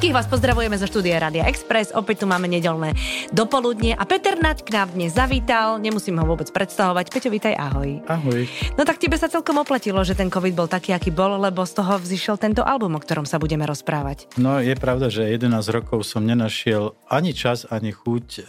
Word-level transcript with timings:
Všetkých 0.00 0.16
vás 0.16 0.32
pozdravujeme 0.32 0.80
zo 0.80 0.88
štúdia 0.88 1.20
Radia 1.20 1.44
Express. 1.44 1.92
Opäť 1.92 2.24
tu 2.24 2.26
máme 2.26 2.48
nedelné 2.48 2.96
dopoludne 3.36 3.92
a 3.92 4.08
Peter 4.08 4.32
Naď 4.32 4.64
k 4.64 4.72
nám 4.72 4.96
dnes 4.96 5.12
zavítal. 5.12 5.76
Nemusím 5.76 6.16
ho 6.16 6.24
vôbec 6.24 6.48
predstavovať. 6.48 7.12
Peťo, 7.12 7.28
vítaj, 7.28 7.52
ahoj. 7.52 8.00
Ahoj. 8.08 8.48
No 8.80 8.88
tak 8.88 8.96
tebe 8.96 9.20
sa 9.20 9.28
celkom 9.28 9.60
oplatilo, 9.60 10.00
že 10.00 10.16
ten 10.16 10.32
COVID 10.32 10.56
bol 10.56 10.72
taký, 10.72 10.96
aký 10.96 11.12
bol, 11.12 11.36
lebo 11.36 11.68
z 11.68 11.84
toho 11.84 12.00
vzýšiel 12.00 12.40
tento 12.40 12.64
album, 12.64 12.96
o 12.96 13.00
ktorom 13.04 13.28
sa 13.28 13.36
budeme 13.36 13.68
rozprávať. 13.68 14.40
No 14.40 14.56
je 14.64 14.72
pravda, 14.72 15.12
že 15.12 15.28
11 15.36 15.52
rokov 15.68 16.08
som 16.08 16.24
nenašiel 16.24 16.96
ani 17.12 17.36
čas, 17.36 17.68
ani 17.68 17.92
chuť 17.92 18.24
e, 18.24 18.40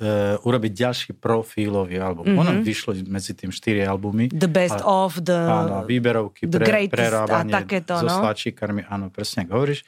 urobiť 0.47 0.71
ďalší 0.71 1.19
profílový 1.19 1.99
album. 1.99 2.31
Mm-hmm. 2.31 2.47
Ono 2.47 2.51
vyšlo 2.63 2.95
medzi 3.11 3.35
tým 3.35 3.51
4 3.51 3.91
albumy. 3.91 4.31
The 4.31 4.47
best 4.47 4.79
ale, 4.79 4.87
of, 4.87 5.19
the... 5.19 5.35
Áno, 5.35 5.83
výberovky, 5.83 6.47
the 6.47 6.63
pre, 6.63 6.87
prerábanie 6.87 7.51
a 7.51 7.59
takéto, 7.59 7.99
so 7.99 8.07
no. 8.07 8.23
sláčikármi, 8.23 8.87
áno, 8.87 9.11
presne 9.11 9.43
ako 9.43 9.51
hovoríš. 9.51 9.83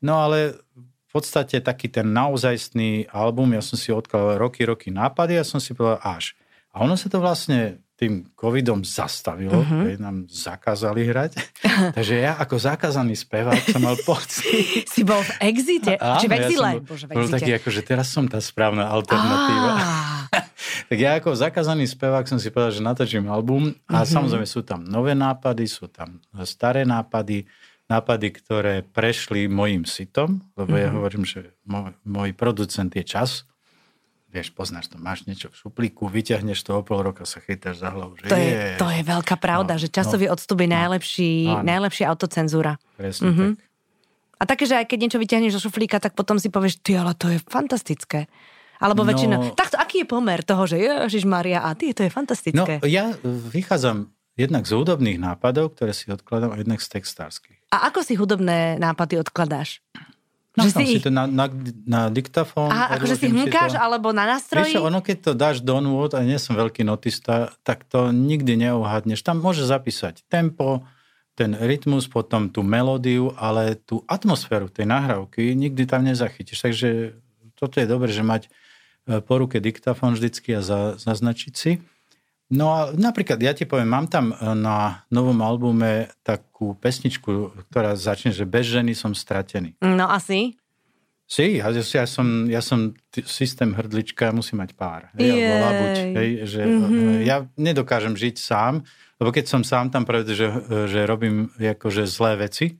No 0.00 0.20
ale 0.20 0.64
podstate 1.14 1.62
taký 1.62 1.86
ten 1.86 2.10
naozajstný 2.10 3.06
album, 3.14 3.54
ja 3.54 3.62
som 3.62 3.78
si 3.78 3.94
odkladal 3.94 4.42
roky, 4.42 4.66
roky 4.66 4.90
nápady 4.90 5.38
a 5.38 5.46
som 5.46 5.62
si 5.62 5.70
povedal 5.70 6.02
až. 6.02 6.34
A 6.74 6.82
ono 6.82 6.98
sa 6.98 7.06
to 7.06 7.22
vlastne 7.22 7.78
tým 7.94 8.26
covidom 8.34 8.82
zastavilo, 8.82 9.62
uh-huh. 9.62 9.86
keď 9.86 9.98
nám 10.02 10.26
zakázali 10.26 11.06
hrať. 11.06 11.38
Takže 11.96 12.14
ja 12.18 12.34
ako 12.42 12.58
zakázaný 12.58 13.14
spevák 13.14 13.70
som 13.70 13.78
mal 13.78 13.94
pocit. 14.02 14.82
si 14.94 15.06
bol 15.06 15.22
v 15.22 15.32
exite? 15.54 15.94
Áno, 16.02 16.18
Či 16.18 16.26
v 16.26 16.34
exile? 16.34 16.70
Ja 16.74 16.82
som 16.82 16.90
Bože, 16.90 17.06
v 17.06 17.10
bol 17.14 17.22
exite. 17.22 17.34
taký, 17.38 17.50
ako, 17.54 17.68
že 17.70 17.82
teraz 17.86 18.06
som 18.10 18.26
tá 18.26 18.42
správna 18.42 18.90
alternatíva. 18.90 19.72
tak 20.90 20.98
ja 20.98 21.22
ako 21.22 21.38
zakázaný 21.38 21.86
spevák 21.86 22.26
som 22.26 22.42
si 22.42 22.50
povedal, 22.50 22.74
že 22.74 22.82
natočím 22.82 23.30
album 23.30 23.70
a 23.86 24.02
uh-huh. 24.02 24.10
samozrejme 24.10 24.46
sú 24.50 24.66
tam 24.66 24.82
nové 24.82 25.14
nápady, 25.14 25.70
sú 25.70 25.86
tam 25.86 26.18
staré 26.42 26.82
nápady, 26.82 27.46
nápady, 27.86 28.32
ktoré 28.32 28.74
prešli 28.82 29.46
mojim 29.46 29.84
sitom, 29.84 30.40
lebo 30.54 30.72
mm-hmm. 30.72 30.84
ja 30.84 30.90
hovorím, 30.90 31.24
že 31.24 31.40
môj, 31.62 31.92
môj 32.02 32.30
producent 32.32 32.88
je 32.88 33.02
čas. 33.02 33.44
Vieš, 34.28 34.50
poznáš 34.50 34.90
to, 34.90 34.98
máš 34.98 35.22
niečo 35.24 35.46
v 35.46 35.54
šuplíku, 35.54 36.10
vyťahneš 36.10 36.58
to 36.60 36.74
o 36.74 36.82
pol 36.82 37.00
roka, 37.00 37.22
sa 37.22 37.38
chytáš 37.38 37.78
za 37.78 37.94
hlavu. 37.94 38.18
Že 38.18 38.26
To 38.26 38.34
je, 38.34 38.50
je, 38.50 38.66
to 38.74 38.88
je 38.90 39.02
veľká 39.04 39.36
pravda, 39.38 39.76
No, 39.76 39.80
že 39.80 39.86
časový 39.86 40.26
no, 40.26 40.34
odstup 40.34 40.58
je 40.58 40.68
najlepší, 40.68 41.30
áno. 41.46 41.62
najlepšia 41.62 42.10
autocenzúra. 42.10 42.74
Presne 42.96 43.30
Mhm. 43.30 43.46
tak. 43.54 43.62
A 44.34 44.42
také, 44.44 44.66
že 44.66 44.74
aj 44.74 44.90
keď 44.90 44.98
niečo 44.98 45.22
vyťahneš 45.22 45.54
zo 45.54 45.62
šuflíka, 45.62 46.02
tak 46.02 46.18
potom 46.18 46.42
si 46.42 46.50
povieš, 46.50 46.82
ty, 46.82 46.98
ale 46.98 47.14
to 47.14 47.30
je 47.30 47.38
fantastické. 47.46 48.26
Alebo 48.82 49.06
No. 49.06 49.14
väčšina... 49.14 49.54
Takto, 49.54 49.78
aký 49.78 50.02
je 50.02 50.08
pomer 50.10 50.42
toho, 50.42 50.66
že 50.66 50.82
Ježiš 50.82 51.22
Maria 51.24 51.62
a 51.62 51.70
ty, 51.78 51.94
to 51.94 52.02
je 52.02 52.10
No, 52.10 52.16
fantastické. 52.18 52.82
ja 52.90 53.14
vychádzam 53.24 54.10
jednak 54.34 54.66
z 54.66 54.74
hudobných 54.74 55.22
nápadov, 55.22 55.78
ktoré 55.78 55.94
si 55.94 56.10
odkladám, 56.10 56.50
a 56.50 56.58
jednak 56.58 56.82
z 56.82 56.90
textárskych. 56.90 57.56
A 57.74 57.90
ako 57.90 58.06
si 58.06 58.14
hudobné 58.14 58.78
nápady 58.78 59.18
odkladáš? 59.18 59.82
No, 60.54 60.62
Že 60.62 60.70
si 60.70 60.84
si 60.86 61.02
to 61.02 61.10
na, 61.10 61.26
na, 61.26 61.50
na 61.82 62.06
diktafón. 62.14 62.70
Aha, 62.70 62.94
akože 62.94 63.18
si 63.18 63.26
hmkáš 63.26 63.74
to. 63.74 63.82
alebo 63.82 64.14
na 64.14 64.22
Vieš 64.22 64.32
nástroji? 64.38 64.72
čo, 64.78 64.86
ono 64.86 65.02
keď 65.02 65.16
to 65.18 65.32
dáš 65.34 65.58
do 65.66 65.82
nôd, 65.82 66.14
a 66.14 66.22
nie 66.22 66.38
som 66.38 66.54
veľký 66.54 66.86
notista, 66.86 67.50
tak 67.66 67.82
to 67.90 68.14
nikdy 68.14 68.54
neuhadneš. 68.54 69.26
Tam 69.26 69.42
môže 69.42 69.66
zapísať 69.66 70.22
tempo, 70.30 70.86
ten 71.34 71.58
rytmus, 71.58 72.06
potom 72.06 72.46
tú 72.46 72.62
melódiu, 72.62 73.34
ale 73.34 73.74
tú 73.74 74.06
atmosféru 74.06 74.70
tej 74.70 74.86
nahrávky 74.86 75.58
nikdy 75.58 75.90
tam 75.90 76.06
nezachytíš. 76.06 76.62
Takže 76.62 77.18
toto 77.58 77.82
je 77.82 77.90
dobré, 77.90 78.14
že 78.14 78.22
mať 78.22 78.46
e, 78.46 79.18
po 79.18 79.42
ruke 79.42 79.58
diktafón 79.58 80.14
vždycky 80.14 80.54
a 80.54 80.62
za, 80.62 80.94
zaznačiť 80.94 81.52
si. 81.58 81.82
No 82.52 82.76
a 82.76 82.80
napríklad, 82.92 83.40
ja 83.40 83.56
ti 83.56 83.64
poviem, 83.64 83.88
mám 83.88 84.06
tam 84.06 84.30
e, 84.30 84.36
na 84.52 85.00
novom 85.08 85.40
albume 85.40 86.12
takú 86.20 86.76
pesničku, 86.76 87.56
ktorá 87.72 87.96
začne, 87.96 88.36
že 88.36 88.44
bez 88.44 88.68
ženy 88.68 88.92
som 88.92 89.16
stratený. 89.16 89.80
No 89.80 90.04
asi. 90.12 90.52
Si, 91.24 91.56
ja, 91.56 91.72
ja, 91.72 92.04
som, 92.04 92.44
ja 92.44 92.60
som 92.60 92.92
t- 93.08 93.24
systém 93.24 93.72
hrdlička, 93.72 94.28
musím 94.28 94.60
mať 94.60 94.76
pár. 94.76 95.08
Hej, 95.16 95.32
alebo 95.32 95.52
labuť, 95.56 95.94
hej, 96.20 96.30
že 96.44 96.60
Mhm. 96.68 97.24
ja 97.24 97.36
nedokážem 97.56 98.12
žiť 98.12 98.36
sám, 98.36 98.84
lebo 99.16 99.32
keď 99.32 99.44
som 99.48 99.64
sám 99.64 99.88
tam 99.88 100.04
pravde, 100.04 100.36
že, 100.36 100.52
že 100.84 101.08
robím 101.08 101.48
akože 101.56 102.04
zlé 102.04 102.44
veci, 102.44 102.76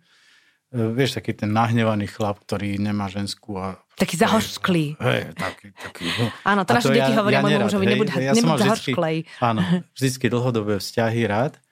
vieš, 0.75 1.17
taký 1.17 1.33
ten 1.33 1.55
nahnevaný 1.55 2.11
chlap, 2.11 2.43
ktorý 2.45 2.77
nemá 2.77 3.07
ženskú 3.09 3.57
a... 3.57 3.81
Taký 3.95 4.15
zahošklý. 4.19 4.99
Hej, 4.99 5.39
taký, 5.39 5.71
taký, 5.71 6.05
no. 6.19 6.27
Áno, 6.43 6.67
to 6.67 6.75
A 6.75 6.83
naše 6.83 6.91
deti 6.91 7.15
hovoria 7.15 7.39
môjmu 7.39 7.59
nerad, 7.63 7.67
mužovi, 7.71 7.87
nebuď, 7.87 8.09
Ja 8.19 8.33
nebuď 8.35 8.59
zahošklej. 8.67 9.17
Áno, 9.39 9.61
vždycky 9.97 10.27
dlhodobé 10.27 10.83
vzťahy 10.83 11.23
rád. 11.31 11.63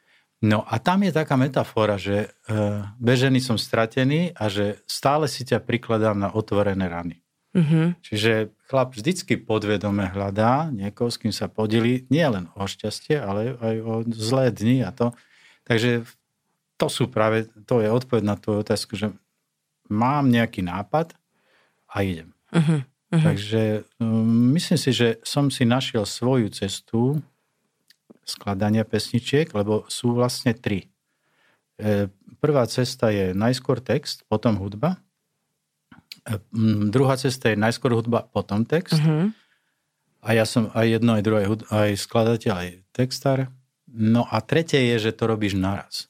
No 0.42 0.66
a 0.66 0.78
tam 0.82 1.06
je 1.06 1.14
taká 1.14 1.38
metafora, 1.38 1.98
že 1.98 2.30
uh, 2.50 2.82
bez 2.98 3.22
ženy 3.22 3.38
som 3.38 3.54
stratený 3.54 4.34
a 4.34 4.50
že 4.50 4.82
stále 4.90 5.30
si 5.30 5.46
ťa 5.46 5.62
prikladám 5.62 6.18
na 6.18 6.30
otvorené 6.34 6.86
rany. 6.90 7.22
Mhm. 7.52 8.00
Čiže 8.00 8.54
chlap 8.66 8.96
vždycky 8.96 9.36
podvedome 9.36 10.08
hľadá 10.08 10.72
niekoho, 10.72 11.12
s 11.12 11.20
kým 11.20 11.34
sa 11.34 11.52
podeli 11.52 12.08
nie 12.08 12.24
len 12.24 12.48
o 12.56 12.64
šťastie, 12.64 13.20
ale 13.20 13.54
aj 13.60 13.76
o 13.84 13.94
zlé 14.08 14.48
dni 14.48 14.88
a 14.88 14.90
to. 14.90 15.12
Takže 15.68 16.08
to 16.80 16.86
sú 16.88 17.06
práve, 17.12 17.46
to 17.68 17.78
je 17.78 17.92
odpoveď 17.92 18.22
na 18.24 18.34
tú 18.40 18.58
otázku, 18.58 18.96
že 18.96 19.12
mám 19.92 20.32
nejaký 20.32 20.64
nápad 20.64 21.14
a 21.92 22.02
idem. 22.02 22.32
Mhm. 22.52 22.88
Mhm. 23.12 23.24
Takže 23.28 23.84
um, 24.00 24.56
myslím 24.56 24.78
si, 24.80 24.90
že 24.96 25.08
som 25.20 25.52
si 25.52 25.68
našiel 25.68 26.08
svoju 26.08 26.48
cestu 26.48 27.20
skladania 28.24 28.88
pesničiek, 28.88 29.52
lebo 29.52 29.84
sú 29.92 30.16
vlastne 30.16 30.56
tri. 30.56 30.88
E, 31.76 32.08
Prvá 32.42 32.66
cesta 32.66 33.14
je 33.14 33.30
najskôr 33.36 33.78
text, 33.78 34.26
potom 34.26 34.56
hudba. 34.58 34.96
E, 36.24 36.40
m, 36.56 36.88
Druhá 36.88 37.20
cesta 37.20 37.52
je 37.52 37.60
najskôr 37.60 37.92
hudba, 37.92 38.24
potom 38.32 38.64
text. 38.64 38.96
Mhm. 38.96 39.36
A 40.22 40.28
ja 40.38 40.46
som 40.46 40.70
aj 40.72 40.86
jedno, 40.86 41.18
aj 41.18 41.22
druhé, 41.26 41.42
aj 41.68 41.98
skladateľ, 41.98 42.54
aj 42.54 42.68
textár. 42.94 43.50
No 43.90 44.24
a 44.30 44.38
tretie 44.40 44.94
je, 44.94 45.10
že 45.10 45.18
to 45.18 45.26
robíš 45.26 45.58
naraz. 45.58 46.06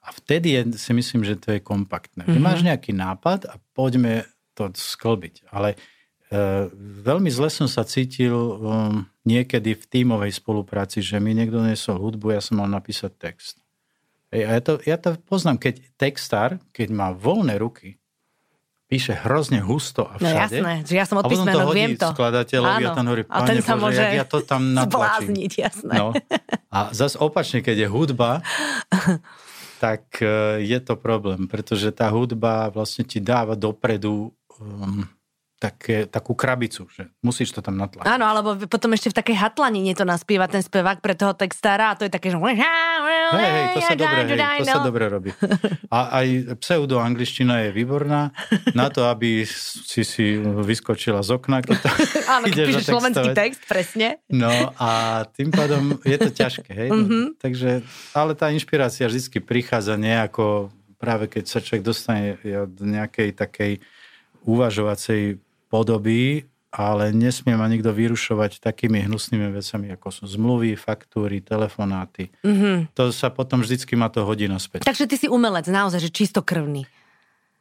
A 0.00 0.12
vtedy 0.12 0.56
je, 0.56 0.60
si 0.80 0.92
myslím, 0.96 1.24
že 1.24 1.36
to 1.36 1.52
je 1.56 1.60
kompaktné. 1.60 2.24
Mm-hmm. 2.24 2.40
Mhm. 2.40 2.44
Máš 2.44 2.60
nejaký 2.64 2.92
nápad 2.96 3.46
a 3.46 3.60
poďme 3.76 4.24
to 4.54 4.70
sklbiť. 4.70 5.48
Ale 5.48 5.74
e, 5.74 5.76
veľmi 7.02 7.28
zle 7.28 7.46
som 7.48 7.66
sa 7.66 7.82
cítil 7.82 8.32
um, 8.32 8.58
niekedy 9.22 9.72
v 9.72 9.84
tímovej 9.84 10.32
spolupráci, 10.32 10.98
že 10.98 11.18
mi 11.18 11.30
niekto 11.30 11.58
nesol 11.58 11.98
hudbu, 11.98 12.30
ja 12.30 12.40
som 12.40 12.56
mal 12.56 12.68
napísať 12.68 13.12
text. 13.12 13.56
Ej, 14.30 14.42
a 14.42 14.50
ja 14.52 14.60
to, 14.60 14.72
ja 14.80 14.96
to 14.96 15.10
poznám, 15.20 15.58
keď 15.58 15.74
textár, 15.94 16.50
keď 16.70 16.88
má 16.88 17.10
voľné 17.10 17.54
ruky, 17.56 17.98
píše 18.84 19.16
hrozne 19.16 19.58
husto 19.58 20.04
a 20.04 20.14
No 20.14 20.28
všade. 20.28 20.38
jasné, 20.54 20.72
že 20.82 20.94
ja 20.94 21.04
som 21.04 21.18
odpísmenok, 21.18 21.66
hodí 21.66 21.78
viem 21.80 21.92
to. 21.96 22.06
skladateľovi 22.08 22.82
a 22.84 22.88
Áno. 22.88 22.94
tam 22.94 23.04
hovorí, 23.06 23.22
A 23.24 23.38
ten 23.40 23.56
"Pane 23.56 23.60
sa 23.60 23.74
Bože, 23.74 23.80
môže 23.80 24.02
ja 24.12 24.24
to 24.24 24.38
tam 24.40 24.62
natlačím. 24.70 24.92
zblázniť, 24.92 25.52
jasné. 25.56 25.94
No. 25.94 26.06
A 26.68 26.78
zase 26.90 27.16
opačne, 27.16 27.58
keď 27.58 27.76
je 27.80 27.88
hudba, 27.88 28.30
tak 29.78 30.04
e, 30.18 30.26
je 30.62 30.78
to 30.80 30.94
problém, 30.96 31.44
pretože 31.44 31.90
tá 31.90 32.08
hudba 32.08 32.68
vlastne 32.68 33.02
ti 33.02 33.18
dáva 33.18 33.54
dopredu 33.54 34.30
um, 34.60 35.06
také, 35.54 36.04
takú 36.04 36.36
krabicu, 36.36 36.84
že 36.92 37.08
musíš 37.24 37.56
to 37.56 37.64
tam 37.64 37.80
natlačiť. 37.80 38.04
Áno, 38.04 38.28
alebo 38.28 38.52
potom 38.68 38.92
ešte 38.92 39.08
v 39.08 39.16
takej 39.16 39.36
hatlanine 39.38 39.96
to 39.96 40.04
naspieva 40.04 40.44
ten 40.44 40.60
spevák 40.60 41.00
pre 41.00 41.16
toho 41.16 41.32
textára 41.32 41.94
a 41.94 41.96
to 41.96 42.04
je 42.04 42.12
také, 42.12 42.28
že... 42.28 42.36
Hej, 42.36 43.48
hej, 43.48 43.66
to 43.72 43.80
sa 43.80 43.94
dobre, 43.96 44.20
hej, 44.28 44.60
to 44.60 44.66
sa 44.68 44.80
dobre 44.84 45.04
robí. 45.08 45.30
A 45.88 46.20
aj 46.20 46.58
pseudo-angličtina 46.60 47.64
je 47.64 47.70
výborná 47.72 48.36
na 48.76 48.92
to, 48.92 49.08
aby 49.08 49.48
si 49.48 50.04
si 50.04 50.36
vyskočila 50.38 51.24
z 51.24 51.32
okna, 51.32 51.64
keď 51.64 51.76
to 51.80 51.88
Áno, 52.36 52.44
keď 52.52 52.68
píšeš 52.68 52.84
slovenský 52.84 53.28
text, 53.32 53.64
presne. 53.64 54.20
No 54.28 54.52
a 54.76 55.24
tým 55.32 55.48
pádom 55.48 55.96
je 56.04 56.18
to 56.20 56.28
ťažké, 56.28 56.70
hej? 56.76 56.88
No, 56.92 57.00
Mhm. 57.04 57.40
Takže, 57.40 57.80
ale 58.12 58.36
tá 58.36 58.52
inšpirácia 58.52 59.08
vždy 59.08 59.40
prichádza 59.40 59.96
nejako, 59.96 60.68
práve 61.00 61.28
keď 61.28 61.44
sa 61.48 61.58
človek 61.64 61.84
dostane 61.84 62.36
do 62.68 62.84
nejakej 62.84 63.32
takej 63.32 63.72
uvažovacej 64.44 65.40
podoby, 65.68 66.46
ale 66.74 67.14
nesmie 67.14 67.54
ma 67.54 67.70
nikto 67.70 67.94
vyrušovať 67.94 68.58
takými 68.58 69.06
hnusnými 69.06 69.54
vecami, 69.54 69.94
ako 69.94 70.08
sú 70.10 70.24
zmluvy, 70.26 70.74
faktúry, 70.74 71.38
telefonáty. 71.38 72.34
Mhm. 72.42 72.94
To 72.98 73.14
sa 73.14 73.30
potom 73.30 73.62
vždycky 73.62 73.94
ma 73.94 74.10
to 74.10 74.26
hodí 74.26 74.50
naspäť. 74.50 74.82
Takže 74.82 75.06
ty 75.06 75.14
si 75.14 75.26
umelec, 75.30 75.70
naozaj, 75.70 76.02
že 76.02 76.10
čistokrvný. 76.10 76.84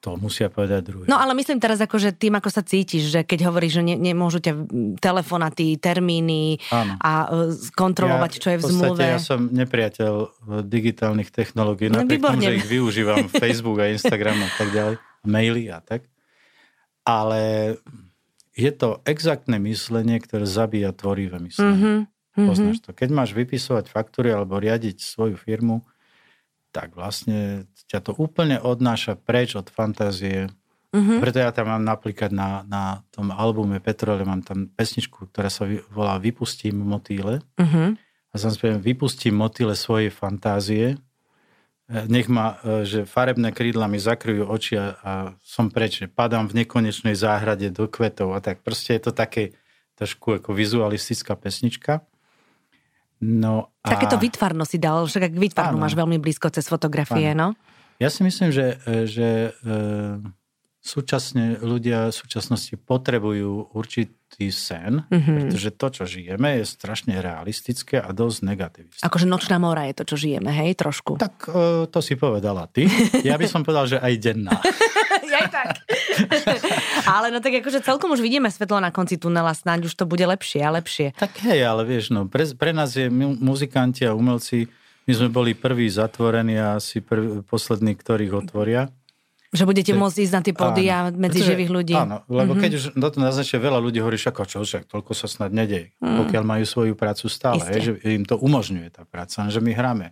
To 0.04 0.20
musia 0.20 0.52
povedať 0.52 0.84
druhý. 0.84 1.06
No 1.08 1.16
ale 1.16 1.32
myslím 1.32 1.64
teraz 1.64 1.80
ako, 1.80 1.96
že 1.96 2.12
tým, 2.12 2.36
ako 2.36 2.52
sa 2.52 2.60
cítiš, 2.60 3.08
že 3.08 3.24
keď 3.24 3.48
hovoríš, 3.48 3.80
že 3.80 3.84
ne, 3.88 3.96
nemôžu 3.96 4.44
ťa 4.44 4.52
telefonaty, 5.00 5.80
termíny 5.80 6.60
Áno. 6.76 7.00
a 7.00 7.12
e, 7.32 7.56
skontrolovať, 7.72 8.32
čo 8.36 8.52
je 8.52 8.58
v 8.60 8.64
podstate 8.68 8.84
zmluve. 8.84 9.04
Ja 9.16 9.24
som 9.24 9.48
nepriateľ 9.48 10.14
e, 10.20 10.28
digitálnych 10.68 11.32
technológií, 11.32 11.88
No, 11.88 12.04
napriek 12.04 12.20
tomu, 12.20 12.44
že 12.44 12.60
ich 12.60 12.68
využívam, 12.68 13.32
Facebook 13.48 13.80
a 13.80 13.88
Instagram 13.96 14.44
a 14.44 14.50
tak 14.60 14.76
ďalej, 14.76 14.96
maily 15.24 15.72
a 15.72 15.80
tak. 15.80 16.04
Ale 17.04 17.76
je 18.56 18.72
to 18.72 19.04
exaktné 19.04 19.60
myslenie, 19.60 20.20
ktoré 20.24 20.48
zabíja 20.48 20.96
tvorivé 20.96 21.40
myslenie. 21.44 21.76
Mhm, 21.76 21.94
mhm. 22.40 22.48
Poznáš 22.48 22.78
to. 22.84 22.92
Keď 22.96 23.10
máš 23.12 23.32
vypisovať 23.36 23.92
faktúry 23.92 24.32
alebo 24.32 24.60
riadiť 24.60 25.04
svoju 25.04 25.36
firmu, 25.36 25.84
tak 26.74 26.98
vlastne 26.98 27.70
ťa 27.86 28.00
to 28.02 28.12
úplne 28.18 28.58
odnáša 28.58 29.14
preč 29.20 29.54
od 29.54 29.70
fantázie 29.70 30.50
Mhm. 30.94 31.26
Preto 31.26 31.42
ja 31.42 31.50
tam 31.50 31.74
mám 31.74 31.82
napríklad 31.82 32.30
na, 32.30 32.62
na 32.70 33.02
tom 33.10 33.34
albume 33.34 33.82
Petrole, 33.82 34.22
mám 34.22 34.46
tam 34.46 34.70
pesničku, 34.70 35.26
ktorá 35.34 35.50
sa 35.50 35.66
volá 35.90 36.22
Vypustím 36.22 36.78
motýle. 36.78 37.42
Mhm. 37.58 37.98
A 38.34 38.36
som 38.42 38.50
spievam, 38.50 38.82
vypustím 38.82 39.38
motýle 39.38 39.78
svojej 39.78 40.10
fantázie. 40.10 40.98
E, 41.92 42.08
Nech 42.08 42.32
ma, 42.32 42.60
e, 42.64 42.88
že 42.88 43.00
farebné 43.04 43.52
krídla 43.52 43.92
mi 43.92 44.00
zakryjú 44.00 44.48
oči 44.48 44.80
a, 44.80 44.86
a 45.04 45.12
som 45.44 45.68
preč, 45.68 46.04
že 46.04 46.08
padám 46.08 46.48
v 46.48 46.64
nekonečnej 46.64 47.16
záhrade 47.18 47.68
do 47.74 47.92
kvetov 47.92 48.32
a 48.32 48.40
tak. 48.40 48.64
Proste 48.64 48.96
je 48.96 49.10
to 49.10 49.12
také 49.12 49.58
trošku 50.00 50.40
ako 50.42 50.56
vizualistická 50.56 51.36
pesnička. 51.36 52.08
No 53.24 53.72
a... 53.84 53.96
Takéto 53.96 54.20
vytvarno 54.20 54.68
si 54.68 54.80
dal, 54.80 55.08
však 55.08 55.32
ak 55.32 55.34
vytvarnu 55.36 55.80
Áno. 55.80 55.84
máš 55.84 55.96
veľmi 55.96 56.20
blízko 56.20 56.52
cez 56.52 56.68
fotografie, 56.68 57.32
no? 57.32 57.56
Ja 58.02 58.12
si 58.12 58.26
myslím, 58.26 58.52
že, 58.52 58.80
e, 58.84 59.08
že 59.08 59.28
e, 59.64 59.80
súčasne 60.84 61.58
ľudia 61.58 62.12
v 62.12 62.16
súčasnosti 62.16 62.76
potrebujú 62.76 63.72
určitý 63.72 64.20
sen, 64.50 65.08
Mhm. 65.08 65.32
pretože 65.40 65.70
to, 65.72 65.88
čo 65.90 66.04
žijeme, 66.06 66.60
je 66.60 66.66
strašne 66.68 67.16
realistické 67.16 67.98
a 67.98 68.12
dosť 68.12 68.38
negativistické. 68.44 69.02
Akože 69.02 69.24
nočná 69.24 69.56
mora 69.58 69.86
je 69.86 69.96
to, 69.96 70.04
čo 70.04 70.16
žijeme, 70.18 70.52
hej, 70.52 70.76
trošku. 70.76 71.16
Tak 71.16 71.36
e, 71.46 71.52
to 71.88 72.00
si 72.00 72.14
povedala 72.14 72.68
ty. 72.68 72.84
Ja 73.24 73.36
by 73.36 73.46
som 73.46 73.62
povedal, 73.62 73.88
že 73.88 73.98
aj 73.98 74.14
denná. 74.18 74.60
aj 75.34 75.48
tak. 75.50 75.70
ale 77.06 77.30
no 77.30 77.40
tak 77.40 77.54
akože 77.56 77.80
celkom 77.80 78.12
už 78.12 78.20
vidíme 78.20 78.46
svetlo 78.48 78.78
na 78.78 78.90
konci 78.90 79.16
tunela, 79.16 79.50
snáď 79.52 79.88
už 79.88 79.96
to 79.96 80.04
bude 80.04 80.22
lepšie 80.22 80.60
a 80.60 80.70
lepšie. 80.72 81.16
Tak 81.16 81.42
hej, 81.42 81.64
ale 81.64 81.82
vieš, 81.84 82.10
no, 82.10 82.26
pre, 82.26 82.44
pre 82.52 82.70
nás 82.72 82.92
je 82.92 83.08
mu- 83.08 83.34
muzikanti 83.34 84.04
a 84.04 84.12
umelci, 84.12 84.68
my 85.04 85.12
sme 85.12 85.30
boli 85.30 85.52
prví 85.54 85.88
zatvorení 85.88 86.56
a 86.56 86.78
asi 86.78 87.00
prv, 87.00 87.42
poslední, 87.44 87.94
ktorých 87.94 88.34
otvoria. 88.38 88.88
Že 89.54 89.64
budete 89.64 89.94
To- 89.94 90.02
môcť 90.02 90.18
ísť 90.20 90.34
na 90.34 90.42
tie 90.42 90.52
pódia 90.52 90.96
medzi 91.08 91.38
Pretože- 91.38 91.46
živých 91.48 91.72
ľudí. 91.72 91.94
Áno, 91.94 92.26
lebo 92.28 92.54
Mhm. 92.54 92.60
keď 92.60 92.72
už 92.74 92.84
do 92.96 93.08
toho 93.08 93.22
naznačia 93.22 93.58
veľa 93.58 93.78
ľudí 93.78 94.02
hovorí, 94.02 94.18
však 94.18 94.34
a 94.34 94.46
čo, 94.46 94.58
však 94.60 94.84
toľko 94.88 95.12
sa 95.14 95.28
snad 95.28 95.52
nedeje, 95.52 95.94
Mm. 96.00 96.18
pokiaľ 96.20 96.44
majú 96.44 96.66
svoju 96.66 96.94
prácu 96.94 97.26
stále, 97.28 97.62
hej, 97.64 97.80
že 97.80 97.92
im 98.12 98.26
to 98.26 98.34
umožňuje 98.36 98.90
tá 98.90 99.06
práca, 99.06 99.46
že 99.46 99.60
my 99.60 99.72
hráme 99.72 100.10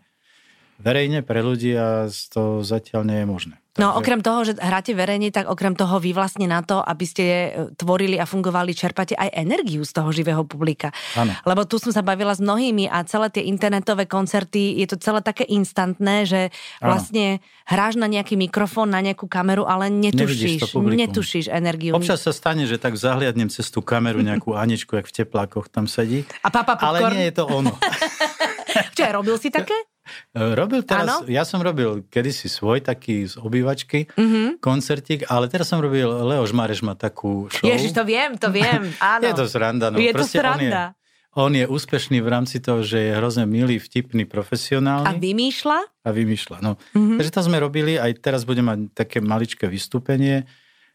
verejne 0.82 1.22
pre 1.22 1.46
ľudí 1.46 1.78
a 1.78 2.10
to 2.10 2.66
zatiaľ 2.66 3.06
nie 3.06 3.22
je 3.22 3.28
možné. 3.30 3.56
No 3.80 3.96
Takže- 3.96 4.00
okrem 4.04 4.20
toho, 4.20 4.40
že 4.44 4.54
hráte 4.60 4.92
verejne, 4.92 5.32
tak 5.32 5.48
okrem 5.48 5.72
toho 5.80 5.96
vy 6.04 6.12
vlastne 6.12 6.44
na 6.44 6.60
to, 6.60 6.84
aby 6.84 7.06
ste 7.08 7.24
e, 7.24 7.50
tvorili 7.80 8.20
a 8.20 8.28
fungovali, 8.28 8.76
čerpate 8.76 9.16
aj 9.16 9.32
energiu 9.32 9.88
z 9.88 9.96
toho 9.96 10.12
živého 10.12 10.44
publika. 10.44 10.92
Áno. 11.16 11.32
Lebo 11.48 11.64
tu 11.64 11.80
som 11.80 11.96
sa 11.96 12.04
bavila 12.04 12.36
s 12.36 12.44
mnohými 12.44 12.92
a 12.92 13.08
celé 13.08 13.32
tie 13.32 13.48
internetové 13.48 14.12
koncerty, 14.12 14.76
je 14.76 14.92
to 14.92 15.00
celé 15.00 15.24
také 15.24 15.48
instantné, 15.48 16.28
že 16.28 16.52
vlastne 16.84 17.40
hráš 17.64 17.96
na 17.96 18.12
nejaký 18.12 18.36
mikrofón, 18.36 18.92
na 18.92 19.00
nejakú 19.00 19.32
kameru, 19.32 19.64
ale 19.64 19.88
netušíš, 19.88 20.76
netušíš 20.76 21.48
energiu. 21.48 21.96
Občas 21.96 22.28
sa 22.28 22.36
stane, 22.36 22.68
že 22.68 22.76
tak 22.76 23.00
zahliadnem 23.00 23.48
cez 23.48 23.72
tú 23.72 23.80
kameru 23.80 24.20
nejakú 24.28 24.52
Aničku, 24.52 25.00
jak 25.00 25.08
v 25.08 25.24
teplákoch 25.24 25.72
tam 25.72 25.88
sedí. 25.88 26.28
A 26.44 26.52
papa 26.52 26.76
Ale 26.76 27.00
popcorn. 27.00 27.16
nie 27.16 27.24
je 27.32 27.34
to 27.40 27.48
ono. 27.48 27.72
Čo, 29.00 29.04
robil 29.16 29.40
si 29.40 29.48
také? 29.48 29.91
E, 30.30 30.54
Robil 30.54 30.82
teraz, 30.82 31.22
Áno? 31.22 31.26
ja 31.26 31.42
som 31.42 31.58
robil 31.58 32.06
kedysi 32.06 32.46
svoj 32.46 32.80
taký 32.80 33.26
z 33.26 33.36
obývačky, 33.36 34.08
Mhm. 34.12 34.60
koncertík, 34.60 35.26
ale 35.26 35.46
teraz 35.46 35.68
som 35.68 35.78
robil, 35.78 36.06
Leoš 36.06 36.52
Mareš 36.52 36.82
má 36.82 36.94
takú 36.94 37.48
show. 37.48 37.64
Ježiš, 37.64 37.92
to 37.92 38.02
viem, 38.02 38.36
to 38.36 38.48
viem. 38.48 38.88
Áno. 39.02 39.22
Je 39.22 39.34
to 39.34 39.46
sranda. 39.46 39.88
No. 39.88 39.96
Je 39.96 40.10
to 40.10 40.22
Proste 40.22 40.38
sranda. 40.38 40.94
On 41.34 41.50
je, 41.50 41.64
on 41.64 41.72
je 41.72 41.80
úspešný 41.80 42.18
v 42.18 42.30
rámci 42.30 42.58
toho, 42.58 42.82
že 42.82 43.00
je 43.02 43.12
hrozne 43.14 43.44
milý, 43.46 43.78
vtipný, 43.78 44.24
A 44.24 44.30
profesionálny 44.30 45.16
vymýšľa? 45.18 45.80
a 46.02 46.10
vymýšľa. 46.10 46.58
No. 46.60 46.76
Mhm. 46.92 47.16
Takže 47.18 47.32
to 47.32 47.42
sme 47.42 47.58
robili, 47.58 47.96
aj 47.96 48.20
teraz 48.20 48.44
budem 48.44 48.64
mať 48.64 48.80
také 48.94 49.18
maličké 49.18 49.66
vystúpenie. 49.66 50.44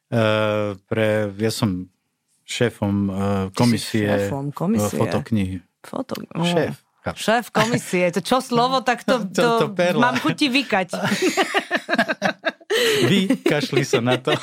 E, 0.07 0.21
pre, 0.79 1.09
ja 1.35 1.51
som 1.51 1.89
šéfom 2.43 2.95
e, 3.07 3.13
komisie, 3.51 4.07
šéfom 4.07 4.53
komisie. 4.53 4.95
fotoknihy. 4.95 5.57
Foto. 5.83 6.15
Šéf. 6.43 6.83
Šéf 7.13 7.51
komisie, 7.51 8.11
to 8.11 8.19
čo 8.19 8.41
slovo, 8.41 8.81
tak 8.81 9.03
to, 9.03 9.23
to, 9.31 9.43
To- 9.63 9.71
to 9.71 10.01
mám 10.01 10.17
chuti 10.17 10.49
vykať. 10.49 10.89
Vy 13.03 13.41
kašli 13.41 13.83
sa 13.83 14.01
na 14.01 14.17
to. 14.17 14.37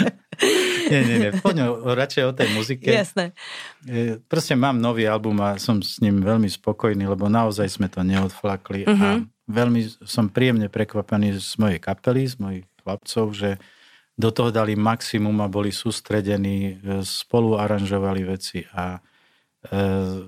nie, 0.90 1.00
nie, 1.02 1.16
nie. 1.18 1.30
Poďme 1.34 1.66
radšej 1.84 2.22
o 2.24 2.32
tej 2.32 2.48
muzike. 2.50 2.88
Jasné. 2.88 3.36
E, 3.82 4.16
Proste 4.22 4.54
mám 4.54 4.76
nový 4.76 5.04
album 5.04 5.36
a 5.38 5.56
som 5.56 5.76
s 5.78 6.00
ním 6.00 6.20
veľmi 6.20 6.48
spokojný, 6.48 7.04
lebo 7.04 7.26
naozaj 7.26 7.68
sme 7.68 7.86
to 7.86 8.00
neodflakli 8.00 8.86
Mhm. 8.86 9.04
a 9.04 9.10
veľmi 9.46 9.80
som 10.00 10.26
príjemne 10.26 10.68
prekvapený 10.68 11.36
z 11.36 11.52
mojej 11.58 11.78
kapely, 11.78 12.24
z 12.24 12.36
mojich 12.38 12.64
chlapcov, 12.78 13.26
že 13.30 13.50
do 14.14 14.28
toho 14.28 14.48
dali 14.48 14.72
maximum 14.72 15.36
a 15.38 15.48
boli 15.48 15.68
sústredení, 15.70 16.58
e, 16.72 17.02
spolu 17.02 17.56
aranžovali 17.56 18.22
veci 18.22 18.64
a 18.70 18.96
e, 18.96 19.00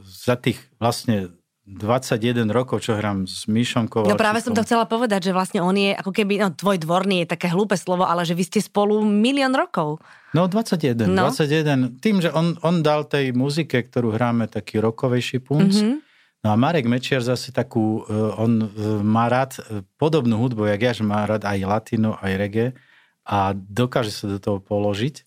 za 0.02 0.36
tých 0.36 0.60
vlastne 0.76 1.32
21 1.62 2.50
rokov, 2.50 2.82
čo 2.82 2.98
hrám 2.98 3.22
s 3.30 3.46
Míšom 3.46 3.86
Kovalčíkom. 3.86 4.18
No 4.18 4.18
práve 4.18 4.42
som 4.42 4.50
to 4.50 4.66
chcela 4.66 4.82
povedať, 4.82 5.30
že 5.30 5.32
vlastne 5.32 5.62
on 5.62 5.78
je 5.78 5.94
ako 5.94 6.10
keby, 6.10 6.42
no 6.42 6.50
tvoj 6.50 6.82
dvorný 6.82 7.22
je 7.22 7.38
také 7.38 7.46
hlúpe 7.54 7.78
slovo, 7.78 8.02
ale 8.02 8.26
že 8.26 8.34
vy 8.34 8.42
ste 8.42 8.58
spolu 8.58 8.98
milión 9.06 9.54
rokov. 9.54 10.02
No 10.34 10.50
21, 10.50 11.06
No. 11.06 11.30
no. 11.30 11.30
21. 11.30 12.02
Tým, 12.02 12.18
že 12.18 12.34
on, 12.34 12.58
on 12.66 12.82
dal 12.82 13.06
tej 13.06 13.30
muzike, 13.30 13.78
ktorú 13.78 14.10
hráme, 14.10 14.50
taký 14.50 14.82
rokovejší 14.82 15.38
punc. 15.38 15.70
Mhm. 15.70 15.86
Mm-hmm. 15.86 16.10
No 16.42 16.50
a 16.50 16.58
Marek 16.58 16.90
Mečiar 16.90 17.22
zase 17.22 17.54
takú, 17.54 18.02
e, 18.02 18.18
on 18.34 18.66
e, 18.66 18.66
má 19.06 19.30
rád 19.30 19.62
e, 19.62 19.86
podobnú 19.94 20.42
hudbu, 20.42 20.66
jak 20.74 20.82
ja, 20.82 20.90
že 20.90 21.06
má 21.06 21.22
rád 21.22 21.46
aj 21.46 21.62
latino, 21.62 22.18
aj 22.18 22.32
reggae 22.34 22.74
a 23.22 23.54
dokáže 23.54 24.10
sa 24.10 24.26
do 24.26 24.42
toho 24.42 24.58
položiť. 24.58 25.22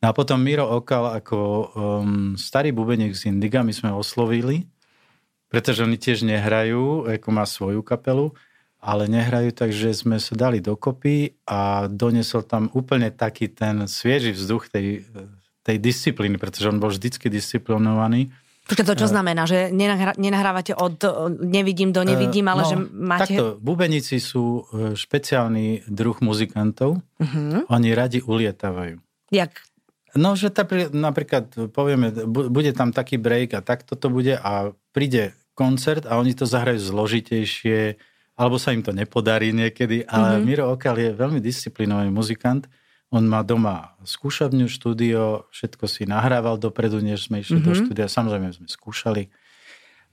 No 0.00 0.08
a 0.08 0.16
potom 0.16 0.40
Miro 0.40 0.64
Okal 0.64 1.20
ako 1.20 1.36
um, 1.36 2.32
starý 2.40 2.72
bubeník 2.72 3.12
z 3.12 3.32
Indiga 3.32 3.60
my 3.60 3.72
sme 3.72 3.92
oslovili, 3.92 4.64
pretože 5.46 5.82
oni 5.86 5.96
tiež 5.96 6.26
nehrajú, 6.26 7.06
ako 7.06 7.28
má 7.30 7.44
svoju 7.46 7.80
kapelu, 7.86 8.34
ale 8.82 9.10
nehrajú, 9.10 9.50
takže 9.50 9.90
sme 9.96 10.22
sa 10.22 10.38
dali 10.38 10.62
dokopy 10.62 11.34
a 11.48 11.90
donesol 11.90 12.46
tam 12.46 12.70
úplne 12.70 13.10
taký 13.10 13.50
ten 13.50 13.90
svieži 13.90 14.30
vzduch 14.30 14.70
tej, 14.70 15.02
tej 15.66 15.76
disciplíny, 15.82 16.38
pretože 16.38 16.70
on 16.70 16.78
bol 16.78 16.94
vždycky 16.94 17.26
disciplinovaný. 17.26 18.30
Počkaj, 18.66 18.86
to 18.86 18.98
čo 18.98 19.06
znamená, 19.06 19.46
že 19.46 19.70
nenahrávate 20.18 20.74
od 20.74 20.98
o, 21.06 21.30
nevidím 21.30 21.94
do 21.94 22.02
nevidím, 22.02 22.50
ale 22.50 22.66
no, 22.66 22.70
že 22.70 22.76
máte... 22.90 23.38
Takto, 23.38 23.62
bubeníci 23.62 24.18
sú 24.18 24.66
e, 24.66 24.98
špeciálny 24.98 25.86
druh 25.86 26.18
muzikantov. 26.18 26.98
Uh-huh. 27.22 27.62
Oni 27.70 27.94
radi 27.94 28.18
ulietavajú. 28.26 28.98
Jak? 29.30 29.54
No, 30.18 30.34
že 30.34 30.50
tá, 30.50 30.66
napríklad 30.90 31.70
povieme, 31.70 32.10
bu- 32.10 32.50
bude 32.50 32.74
tam 32.74 32.90
taký 32.90 33.22
break 33.22 33.54
a 33.54 33.62
takto 33.62 33.94
to 33.94 34.10
bude 34.10 34.34
a 34.34 34.74
príde 34.90 35.38
koncert 35.56 36.04
a 36.04 36.20
oni 36.20 36.36
to 36.36 36.44
zahrajú 36.44 36.76
zložitejšie, 36.78 37.96
alebo 38.36 38.60
sa 38.60 38.70
im 38.70 38.84
to 38.84 38.92
nepodarí 38.92 39.50
niekedy, 39.50 40.04
ale 40.04 40.36
Mhm. 40.38 40.44
Miro 40.44 40.64
Okal 40.68 41.00
je 41.00 41.10
veľmi 41.10 41.40
disciplinovaný 41.40 42.12
muzikant. 42.12 42.68
On 43.08 43.24
má 43.24 43.40
doma 43.40 43.96
skúšavňu, 44.04 44.68
štúdio, 44.68 45.48
všetko 45.48 45.84
si 45.86 46.04
nahrával 46.04 46.58
dopredu, 46.58 47.00
než 47.00 47.26
sme 47.26 47.40
išli 47.40 47.58
do 47.58 47.72
Mhm. 47.72 47.78
štúdia. 47.80 48.06
Samozrejme 48.06 48.52
sme 48.52 48.68
skúšali. 48.68 49.32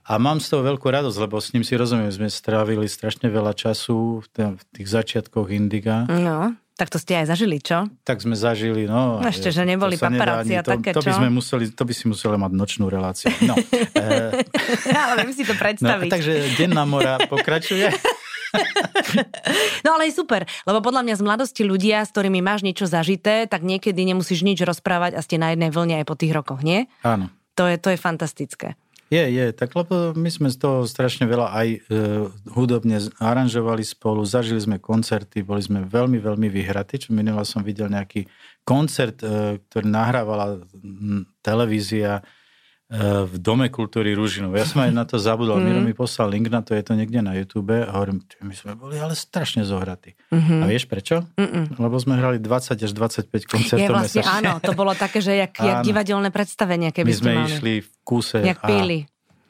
A 0.04 0.20
mám 0.20 0.36
z 0.36 0.52
toho 0.52 0.62
veľkú 0.62 0.84
radosť, 0.84 1.16
lebo 1.18 1.40
s 1.40 1.52
ním 1.52 1.64
si 1.64 1.74
rozumiem, 1.74 2.12
sme 2.12 2.28
strávili 2.28 2.84
strašne 2.86 3.28
veľa 3.28 3.56
času 3.56 4.20
v 4.20 4.26
tých 4.72 4.88
začiatkoch 4.88 5.48
Indiga. 5.48 6.04
No, 6.08 6.52
tak 6.74 6.90
to 6.90 6.98
ste 6.98 7.22
aj 7.22 7.30
zažili, 7.30 7.62
čo? 7.62 7.86
Tak 8.02 8.18
sme 8.18 8.34
zažili, 8.34 8.90
no... 8.90 9.22
No 9.22 9.28
ešte, 9.30 9.54
že 9.54 9.62
neboli 9.62 9.94
ani- 9.94 10.18
a 10.58 10.62
také, 10.66 10.90
to, 10.90 10.98
to 10.98 11.06
by 11.06 11.12
sme 11.14 11.30
museli, 11.30 11.70
to 11.70 11.82
by 11.86 11.94
si 11.94 12.10
museli 12.10 12.34
mať 12.34 12.50
nočnú 12.50 12.90
reláciu. 12.90 13.30
No, 13.46 13.54
e, 13.94 14.42
ale 14.90 15.22
viem 15.22 15.34
si 15.38 15.46
to 15.46 15.54
no 15.54 15.62
predstaviť. 15.62 16.10
takže 16.10 16.32
Denná 16.58 16.82
mora 16.82 17.22
pokračuje. 17.30 17.94
No 19.82 19.98
ale 19.98 20.06
je 20.06 20.14
super, 20.14 20.46
lebo 20.62 20.78
podľa 20.78 21.02
mňa 21.02 21.14
z 21.18 21.22
mladosti 21.26 21.62
ľudia, 21.66 22.06
s 22.06 22.14
ktorými 22.14 22.38
máš 22.38 22.62
niečo 22.62 22.86
zažité, 22.86 23.50
tak 23.50 23.66
niekedy 23.66 23.98
nemusíš 24.06 24.46
nič 24.46 24.62
rozprávať 24.62 25.18
a 25.18 25.20
ste 25.26 25.42
na 25.42 25.50
jednej 25.50 25.74
vlne 25.74 25.98
aj 25.98 26.06
po 26.06 26.14
tých 26.14 26.30
rokoch, 26.30 26.62
nie? 26.62 26.86
Áno. 27.02 27.34
To 27.58 27.66
je, 27.66 27.74
to 27.82 27.90
je 27.90 27.98
fantastické. 27.98 28.78
Je, 29.12 29.20
je, 29.20 29.44
tak 29.52 29.76
lebo 29.76 30.16
my 30.16 30.30
sme 30.32 30.48
z 30.48 30.56
toho 30.56 30.88
strašne 30.88 31.28
veľa 31.28 31.52
aj 31.52 31.68
e, 31.68 31.78
hudobne 32.56 32.96
aranžovali 33.20 33.84
spolu, 33.84 34.24
zažili 34.24 34.58
sme 34.58 34.80
koncerty, 34.80 35.44
boli 35.44 35.60
sme 35.60 35.84
veľmi, 35.84 36.16
veľmi 36.18 36.48
vyhratí, 36.48 36.96
čo 36.96 37.12
minula 37.12 37.44
som 37.44 37.60
videl 37.60 37.92
nejaký 37.92 38.24
koncert, 38.64 39.20
e, 39.20 39.60
ktorý 39.60 39.86
nahrávala 39.86 40.64
televízia 41.44 42.24
v 43.24 43.34
Dome 43.36 43.66
kultúry 43.68 44.12
Ružinov. 44.12 44.52
Ja 44.52 44.62
som 44.62 44.80
aj 44.80 44.90
na 44.90 45.02
to 45.02 45.16
zabudol, 45.16 45.56
Mhm. 45.56 45.64
Miro 45.64 45.80
mi 45.82 45.92
poslal 45.92 46.28
link 46.28 46.46
na 46.46 46.60
to, 46.60 46.72
je 46.72 46.80
to 46.80 46.92
niekde 46.92 47.18
na 47.18 47.32
YouTube 47.32 47.72
a 47.72 47.90
hovorím, 47.90 48.20
"Ty, 48.20 48.38
my 48.40 48.52
sme 48.52 48.72
boli 48.74 48.96
ale 48.96 49.12
strašne 49.12 49.62
zohratí. 49.62 50.14
Mhm. 50.28 50.54
A 50.56 50.64
vieš 50.64 50.84
prečo? 50.84 51.26
Mm-mm. 51.34 51.74
Lebo 51.74 51.96
sme 51.96 52.14
hrali 52.14 52.38
20 52.38 52.78
až 52.78 52.92
25 52.92 53.42
Je 53.42 53.48
koncertov 53.48 53.92
vlastne 53.92 54.20
mesačne. 54.20 54.38
áno, 54.40 54.52
to 54.58 54.72
bolo 54.72 54.92
také, 54.92 55.18
že 55.18 55.34
jak, 55.34 55.52
jak 55.52 55.82
divadelné 55.82 56.28
predstavenie, 56.28 56.88
keby 56.88 57.08
My 57.08 57.14
sme 57.14 57.32
mali. 57.34 57.46
išli 57.48 57.72
v 57.80 57.90
kúse 58.02 58.38
Jak 58.38 58.60
a, 58.60 58.66
píli. 58.68 58.98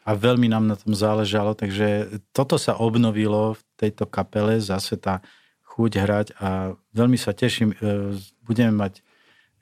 a 0.01 0.11
veľmi 0.13 0.47
nám 0.47 0.65
na 0.67 0.75
tom 0.75 0.93
záležalo, 0.93 1.53
takže 1.53 1.89
toto 2.31 2.57
sa 2.57 2.75
obnovilo 2.75 3.53
v 3.53 3.63
tejto 3.77 4.05
kapele, 4.07 4.57
zase 4.59 4.97
tá 4.97 5.21
chuť 5.67 5.93
hrať 5.97 6.27
a 6.39 6.49
veľmi 6.93 7.17
sa 7.17 7.33
teším. 7.33 7.73
E, 7.73 8.15
budeme 8.41 8.73
mať 8.73 9.03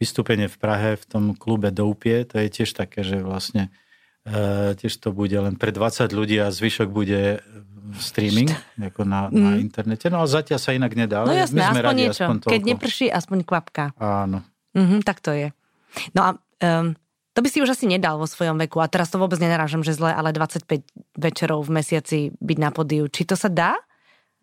vystúpenie 0.02 0.50
v 0.50 0.58
Prahe 0.58 0.90
v 0.98 1.04
tom 1.06 1.24
klube 1.38 1.70
Doupie, 1.70 2.26
to 2.26 2.42
je 2.42 2.50
tiež 2.50 2.74
také, 2.74 3.06
že 3.06 3.22
vlastne 3.22 3.70
e, 4.26 4.74
tiež 4.74 4.98
to 4.98 5.14
bude 5.14 5.34
len 5.38 5.54
pre 5.54 5.70
20 5.70 6.10
ľudí 6.10 6.42
a 6.42 6.50
zvyšok 6.50 6.90
bude 6.90 7.38
streaming 7.98 8.50
ako 8.78 9.06
na, 9.06 9.30
mm. 9.30 9.38
na 9.38 9.50
internete. 9.62 10.10
No 10.10 10.24
a 10.24 10.26
zatiaľ 10.26 10.58
sa 10.58 10.74
inak 10.74 10.92
nedá. 10.98 11.22
No 11.22 11.34
jasné, 11.34 11.62
My 11.62 11.70
sme 11.70 11.80
aspoň 11.80 11.84
radi, 11.84 12.02
niečo. 12.02 12.24
aspoň 12.26 12.36
Keď 12.50 12.62
neprší, 12.66 13.06
aspoň 13.12 13.38
kvapka. 13.46 13.84
Áno. 13.98 14.42
Mhm, 14.72 15.04
tak 15.04 15.20
to 15.20 15.30
je. 15.36 15.52
No 16.16 16.20
a 16.24 16.30
um, 16.64 16.96
to 17.32 17.40
by 17.40 17.48
si 17.48 17.60
už 17.60 17.72
asi 17.76 17.84
nedal 17.88 18.16
vo 18.16 18.28
svojom 18.28 18.56
veku. 18.60 18.80
A 18.80 18.88
teraz 18.88 19.08
to 19.08 19.20
vôbec 19.20 19.36
nenarážam, 19.40 19.80
že 19.84 19.96
zle, 19.96 20.12
ale 20.12 20.32
25 20.32 20.68
večerov 21.16 21.64
v 21.64 21.70
mesiaci 21.80 22.18
byť 22.40 22.58
na 22.60 22.70
podiu. 22.72 23.08
Či 23.08 23.28
to 23.28 23.36
sa 23.36 23.48
dá? 23.48 23.76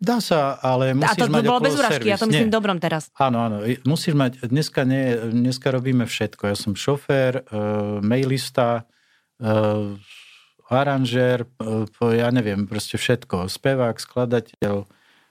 Dá 0.00 0.16
sa, 0.18 0.56
ale 0.56 0.96
musíš 0.96 1.12
a 1.12 1.14
to, 1.14 1.28
to 1.28 1.34
mať 1.36 1.44
bolo 1.44 1.60
bez 1.60 1.74
urážky, 1.76 2.08
ja 2.08 2.16
to 2.16 2.24
myslím 2.24 2.48
Nie. 2.48 2.56
dobrom 2.56 2.80
teraz. 2.80 3.12
Áno, 3.14 3.36
áno. 3.38 3.60
Musíš 3.84 4.16
mať, 4.16 4.48
dneska, 4.48 4.88
nie, 4.88 5.12
dneska 5.12 5.68
robíme 5.68 6.08
všetko. 6.08 6.48
Ja 6.48 6.56
som 6.56 6.72
šofér, 6.72 7.44
uh, 7.44 8.00
mailista, 8.00 8.88
uh, 9.36 9.92
aranžér, 10.66 11.44
uh, 11.60 11.84
ja 12.10 12.30
neviem, 12.30 12.64
proste 12.64 12.96
všetko. 12.96 13.44
Spevák, 13.46 13.96
skladateľ. 13.98 14.88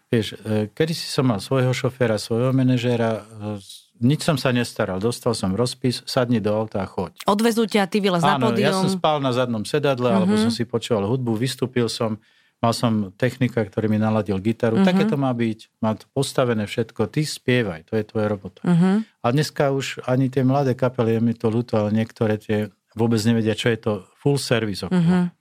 Vieš, 0.08 0.28
uh, 0.36 0.70
kedy 0.70 0.94
si 0.94 1.08
som 1.08 1.26
mal 1.26 1.42
svojho 1.42 1.72
šoféra, 1.72 2.22
svojho 2.22 2.54
manažéra, 2.54 3.26
uh, 3.26 3.58
nič 4.00 4.22
som 4.22 4.38
sa 4.38 4.54
nestaral. 4.54 4.98
Dostal 4.98 5.34
som 5.34 5.52
rozpis, 5.52 6.06
sadni 6.06 6.38
do 6.38 6.54
auta 6.54 6.82
a 6.82 6.88
choď. 6.88 7.26
Odvezú 7.26 7.66
ťa, 7.66 7.84
ty 7.86 8.00
vylez 8.00 8.22
na 8.22 8.38
Áno, 8.38 8.52
pódium. 8.52 8.64
ja 8.64 8.72
som 8.72 8.88
spal 8.88 9.18
na 9.18 9.34
zadnom 9.34 9.64
sedadle, 9.64 10.14
alebo 10.14 10.38
Mhm. 10.38 10.42
som 10.46 10.52
si 10.52 10.64
počúval 10.64 11.04
hudbu, 11.06 11.36
vystúpil 11.36 11.90
som, 11.90 12.16
mal 12.60 12.76
som 12.76 13.16
technika, 13.16 13.64
ktorý 13.64 13.88
mi 13.88 14.00
naladil 14.00 14.40
gitaru. 14.40 14.84
Mhm. 14.84 14.86
Také 14.86 15.04
to 15.08 15.16
má 15.16 15.32
byť, 15.32 15.60
má 15.80 15.96
to 15.96 16.06
postavené 16.12 16.68
všetko. 16.68 17.08
Ty 17.08 17.22
spievaj, 17.24 17.82
to 17.88 17.96
je 17.96 18.04
tvoja 18.04 18.28
robota. 18.28 18.62
Mhm. 18.68 19.08
A 19.24 19.26
dneska 19.32 19.72
už 19.72 20.04
ani 20.04 20.28
tie 20.28 20.44
mladé 20.44 20.76
kapely, 20.76 21.18
je 21.18 21.22
mi 21.24 21.34
to 21.36 21.48
ľúto, 21.48 21.80
ale 21.80 21.96
niektoré 21.96 22.36
tie 22.36 22.72
vôbec 22.96 23.20
nevedia, 23.24 23.56
čo 23.56 23.72
je 23.72 23.80
to 23.80 23.92
full 24.20 24.36
service. 24.36 24.84
Mhm. 24.84 25.32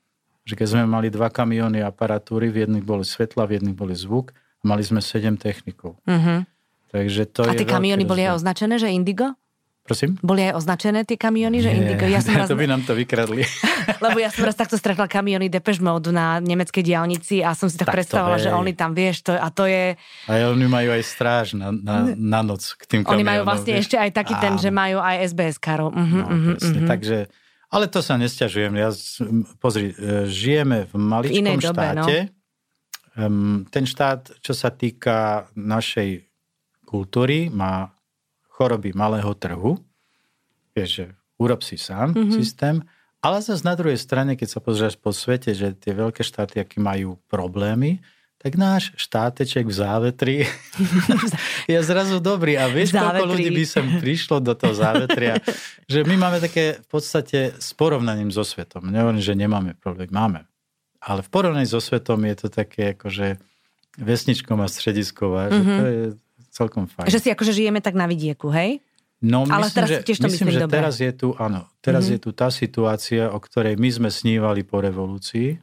Že 0.48 0.54
keď 0.56 0.66
sme 0.70 0.82
mali 0.88 1.12
dva 1.12 1.28
kamióny 1.28 1.84
aparatúry, 1.84 2.48
v 2.48 2.64
jedných 2.64 2.86
boli 2.86 3.04
svetla, 3.04 3.44
v 3.44 3.60
jedných 3.60 3.76
boli 3.76 3.92
zvuk, 3.92 4.32
a 4.58 4.64
mali 4.64 4.82
sme 4.82 5.02
sedem 5.02 5.34
technikov. 5.38 5.98
Mhm. 6.06 6.46
Takže 6.88 7.22
to 7.28 7.44
A 7.44 7.52
tie 7.52 7.68
kamiony 7.68 8.02
veľký 8.02 8.10
boli 8.10 8.22
aj 8.24 8.40
označené, 8.40 8.80
že 8.80 8.88
Indigo? 8.88 9.36
Prosím? 9.88 10.20
Boli 10.20 10.44
aj 10.44 10.60
označené 10.60 11.08
tie 11.08 11.16
kamiony, 11.16 11.64
že 11.64 11.72
Indigo? 11.72 12.04
Ja 12.04 12.20
som 12.20 12.36
raz, 12.44 12.52
to 12.52 12.60
by 12.60 12.68
nám 12.68 12.84
to 12.84 12.92
vykradli. 12.92 13.40
lebo 14.04 14.20
ja 14.20 14.28
som 14.28 14.44
raz 14.44 14.52
takto 14.52 14.76
stretla 14.76 15.08
kamiony 15.08 15.48
Depeche 15.48 15.80
Mode 15.80 16.12
na 16.12 16.44
nemeckej 16.44 16.84
diálnici 16.84 17.40
a 17.40 17.56
som 17.56 17.72
si 17.72 17.80
tak, 17.80 17.88
Tak 17.88 17.96
predstavovala, 17.96 18.36
že 18.36 18.52
oni 18.52 18.76
tam, 18.76 18.92
vieš, 18.92 19.24
to, 19.24 19.32
a 19.32 19.48
to 19.48 19.64
je... 19.64 19.96
A 20.28 20.32
oni 20.52 20.68
majú 20.68 20.92
aj 20.92 21.02
stráž 21.08 21.56
na, 21.56 21.72
na, 21.72 22.12
na 22.12 22.40
noc 22.44 22.76
k 22.76 22.84
tým 22.84 23.00
Oni 23.08 23.24
majú 23.24 23.48
vlastne 23.48 23.80
vieš. 23.80 23.88
ešte 23.88 23.96
aj 23.96 24.10
taký 24.12 24.36
ten, 24.36 24.60
že 24.60 24.68
majú 24.68 25.00
aj 25.00 25.16
SBS 25.32 25.56
karov. 25.56 25.96
Mhm, 25.96 26.18
No, 26.18 26.24
presne, 26.60 26.80
mhm. 26.84 26.88
takže, 26.92 27.18
ale 27.72 27.84
to 27.88 28.04
sa 28.04 28.20
nesťažujem. 28.20 28.72
Ja, 28.76 28.92
pozri, 29.56 29.96
e, 29.96 30.28
žijeme 30.28 30.84
v 30.84 30.94
maličkom 31.00 31.56
V 31.56 31.64
dobe, 31.64 31.86
no. 31.96 32.04
štáte. 32.04 32.16
Em, 33.16 33.64
ten 33.72 33.88
štát, 33.88 34.36
čo 34.44 34.52
sa 34.52 34.68
týka 34.68 35.48
našej 35.56 36.28
kultúry, 36.84 37.48
má 37.48 37.97
choroby 38.58 38.90
malého 38.92 39.30
trhu. 39.32 39.78
Že 40.74 41.14
urob 41.38 41.62
si 41.62 41.78
sám 41.78 42.14
Mhm. 42.18 42.34
systém. 42.34 42.76
Ale 43.18 43.42
zase 43.42 43.62
na 43.62 43.74
druhej 43.74 43.98
strane, 43.98 44.34
keď 44.34 44.48
sa 44.48 44.60
pozrieš 44.62 44.94
po 44.94 45.10
svete, 45.10 45.50
že 45.50 45.74
tie 45.74 45.90
veľké 45.90 46.22
štáty, 46.22 46.58
aký 46.58 46.78
majú 46.78 47.18
problémy, 47.26 47.98
tak 48.38 48.54
náš 48.54 48.94
štáteček 48.94 49.66
v 49.66 49.74
závetri 49.74 50.36
je 51.66 51.78
zrazu 51.82 52.22
dobrý. 52.22 52.54
A 52.54 52.70
vieš, 52.70 52.94
koľko 52.94 53.26
ľudí 53.26 53.50
by 53.50 53.64
sem 53.66 53.86
prišlo 53.98 54.38
do 54.38 54.54
toho 54.54 54.70
závetria, 54.70 55.42
že 55.84 56.06
my 56.06 56.14
máme 56.14 56.38
také 56.38 56.78
v 56.78 56.88
podstate 56.88 57.58
s 57.58 57.74
porovnaním 57.74 58.30
so 58.30 58.46
svetom. 58.46 58.86
Nehovorím, 58.86 59.18
že 59.18 59.34
nemáme 59.34 59.74
problém, 59.74 60.06
máme. 60.08 60.46
Ale 61.02 61.26
v 61.26 61.30
porovnaní 61.30 61.66
so 61.66 61.82
svetom 61.82 62.22
je 62.22 62.36
to 62.38 62.48
také 62.48 62.94
akože 62.94 63.42
vesničkom 63.98 64.62
a 64.62 64.70
stredisková, 64.70 65.50
že 65.50 65.62
to 65.62 65.84
je 65.84 66.04
celkom 66.50 66.84
fajn. 66.84 67.06
Že 67.06 67.18
si 67.18 67.28
akože 67.28 67.52
žijeme 67.52 67.78
tak 67.78 67.92
na 67.92 68.04
vidieku, 68.04 68.48
hej? 68.48 68.80
No, 69.18 69.42
Ale 69.44 69.66
myslím, 69.66 69.76
teraz 69.76 69.88
že, 69.90 69.98
tiež 70.04 70.16
to 70.16 70.24
myslím, 70.24 70.30
myslím 70.46 70.48
že 70.48 70.62
dobre. 70.62 70.74
teraz 70.76 70.94
je 70.96 71.10
tu, 71.12 71.28
áno, 71.36 71.66
teraz 71.78 72.04
Mhm. 72.04 72.10
je 72.10 72.18
tu 72.20 72.30
tá 72.32 72.48
situácia, 72.48 73.22
o 73.26 73.38
ktorej 73.38 73.74
my 73.74 73.88
sme 73.88 74.08
snívali 74.08 74.62
po 74.62 74.78
revolúcii, 74.78 75.58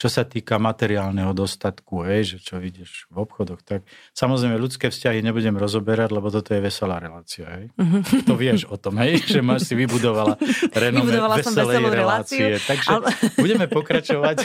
čo 0.00 0.08
sa 0.08 0.24
týka 0.24 0.56
materiálneho 0.56 1.28
dostatku, 1.30 2.02
hej, 2.02 2.24
že 2.24 2.36
čo 2.40 2.56
vidíš 2.56 3.04
v 3.06 3.20
obchodoch, 3.20 3.60
tak 3.60 3.84
samozrejme 4.10 4.56
ľudské 4.56 4.88
vzťahy 4.88 5.20
nebudem 5.20 5.52
rozoberať, 5.52 6.08
lebo 6.08 6.26
toto 6.26 6.50
je 6.50 6.58
veselá 6.58 6.96
relácia, 6.96 7.44
hej. 7.50 7.68
Mhm. 7.76 8.24
To 8.24 8.32
vieš 8.32 8.64
o 8.64 8.74
tom, 8.74 8.96
hej, 8.98 9.20
že 9.20 9.40
máš 9.40 9.68
si 9.68 9.76
vybudovala 9.76 10.40
renome 10.74 11.04
Vybudovala 11.06 11.36
veselej 11.36 11.76
relácie. 11.84 12.40
reláciu, 12.40 12.44
Takže 12.64 12.88
ale- 12.90 13.08
budeme 13.44 13.66
pokračovať. 13.66 14.36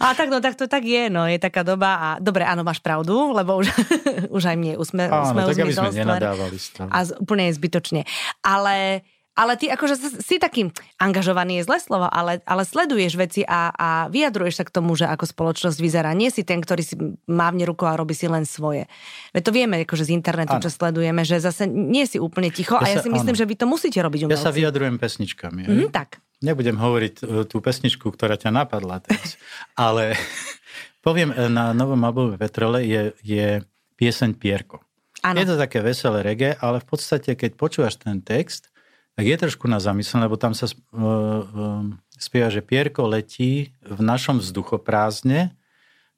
A 0.00 0.16
tak, 0.16 0.26
no 0.26 0.40
tak 0.40 0.56
to 0.56 0.64
tak 0.64 0.80
je, 0.82 1.06
no, 1.06 1.28
je 1.28 1.36
taká 1.36 1.60
doba 1.60 1.90
a 1.92 2.08
dobre, 2.16 2.40
áno, 2.42 2.64
máš 2.64 2.80
pravdu, 2.80 3.12
lebo 3.30 3.60
už, 3.60 3.68
už 4.36 4.42
aj 4.42 4.56
mne 4.56 4.72
usme, 4.76 5.04
Áno, 5.04 5.20
usme 5.22 5.40
tak 5.44 5.60
aby 5.60 5.72
sme 5.74 5.92
nenadávali 5.94 6.56
stále. 6.56 6.88
a 6.88 6.98
z, 7.02 7.12
úplne 7.14 7.44
je 7.44 7.54
zbytočne. 7.54 8.00
Ale, 8.40 9.04
ale 9.32 9.54
ty 9.54 9.66
akože 9.66 9.94
si 10.20 10.36
taký 10.36 10.68
angažovaný 10.96 11.58
je 11.58 11.66
zlé 11.66 11.78
slovo, 11.78 12.06
ale, 12.06 12.42
ale 12.44 12.62
sleduješ 12.62 13.14
veci 13.14 13.40
a, 13.42 13.70
a 13.70 13.88
vyjadruješ 14.06 14.54
sa 14.56 14.64
k 14.64 14.70
tomu, 14.70 14.92
že 14.92 15.04
ako 15.04 15.24
spoločnosť 15.24 15.78
vyzerá. 15.78 16.10
Nie 16.12 16.28
si 16.28 16.42
ten, 16.42 16.58
ktorý 16.58 16.82
si 16.82 16.94
mávne 17.24 17.64
rukou 17.64 17.86
a 17.86 17.94
robí 17.94 18.12
si 18.12 18.26
len 18.26 18.42
svoje. 18.42 18.90
Veď 19.30 19.42
to 19.42 19.52
vieme 19.52 19.76
akože 19.80 20.06
z 20.06 20.12
internetu, 20.12 20.52
Áno. 20.52 20.60
čo 20.60 20.68
sledujeme, 20.68 21.22
že 21.22 21.38
zase 21.38 21.64
nie 21.66 22.04
si 22.04 22.16
úplne 22.16 22.50
ticho 22.50 22.74
a 22.74 22.84
Ja 22.84 22.90
ja 22.90 22.96
sa- 22.98 23.04
si 23.04 23.10
myslím, 23.10 23.32
áno. 23.32 23.40
že 23.40 23.48
vy 23.48 23.54
to 23.54 23.66
musíte 23.66 23.98
robiť 23.98 24.18
Ja 24.24 24.34
sa 24.34 24.50
umelci. 24.50 24.58
vyjadrujem 24.60 24.96
pesničkami. 24.98 25.62
Mhm, 25.64 25.88
tak. 25.90 26.20
Nebudem 26.40 26.74
hovoriť 26.74 27.14
e, 27.18 27.44
tú 27.44 27.60
pesničku, 27.60 28.08
ktorá 28.08 28.34
ťa 28.34 28.50
napadla 28.50 28.98
teraz, 28.98 29.36
ale 29.78 30.16
poviem, 31.00 31.30
e, 31.30 31.48
na 31.48 31.70
novom 31.70 32.00
albume 32.00 32.36
Petrole 32.36 32.82
je, 32.82 33.02
je 33.20 33.46
pieseň 33.94 34.36
Pierko. 34.36 34.80
Áno. 35.20 35.36
Je 35.36 35.44
to 35.44 35.60
také 35.60 35.78
veselé 35.78 36.24
reggae, 36.24 36.56
ale 36.56 36.80
v 36.80 36.86
podstate, 36.88 37.36
keď 37.36 37.52
počúvaš 37.52 38.00
ten 38.00 38.24
text, 38.24 38.69
tak 39.20 39.28
je 39.28 39.36
trošku 39.36 39.68
na 39.68 39.76
zamyslené, 39.76 40.24
lebo 40.24 40.40
tam 40.40 40.56
sa 40.56 40.64
e, 40.64 40.72
e, 40.72 41.04
spieva, 42.16 42.48
že 42.48 42.64
Pierko 42.64 43.04
letí 43.04 43.76
v 43.84 44.00
našom 44.00 44.40
vzduchoprázdne, 44.40 45.52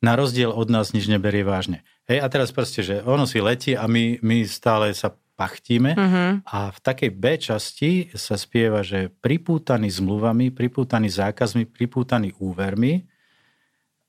na 0.02 0.12
rozdiel 0.14 0.50
od 0.54 0.70
nás 0.70 0.94
nič 0.94 1.06
neberie 1.10 1.42
vážne. 1.42 1.82
Hej, 2.06 2.22
a 2.22 2.26
teraz 2.30 2.50
proste, 2.50 2.82
že 2.82 3.02
ono 3.06 3.26
si 3.26 3.38
letí 3.38 3.74
a 3.78 3.86
my, 3.86 4.18
my 4.22 4.46
stále 4.46 4.94
sa 4.94 5.14
pachtíme 5.34 5.94
Mhm. 5.98 6.46
a 6.46 6.70
v 6.70 6.78
takej 6.78 7.10
B 7.10 7.24
časti 7.38 7.90
sa 8.14 8.38
spieva, 8.38 8.86
že 8.86 9.10
pripútaný 9.10 9.90
zmluvami, 9.90 10.54
pripútaný 10.54 11.10
zákazmi, 11.10 11.66
pripútaný 11.70 12.34
úvermi 12.38 13.06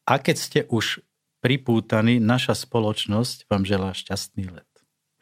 a 0.06 0.22
keď 0.22 0.36
ste 0.38 0.60
už 0.70 1.02
pripútaní, 1.42 2.24
naša 2.24 2.56
spoločnosť 2.56 3.50
vám 3.52 3.64
želá 3.66 3.92
šťastný 3.94 4.50
let. 4.50 4.72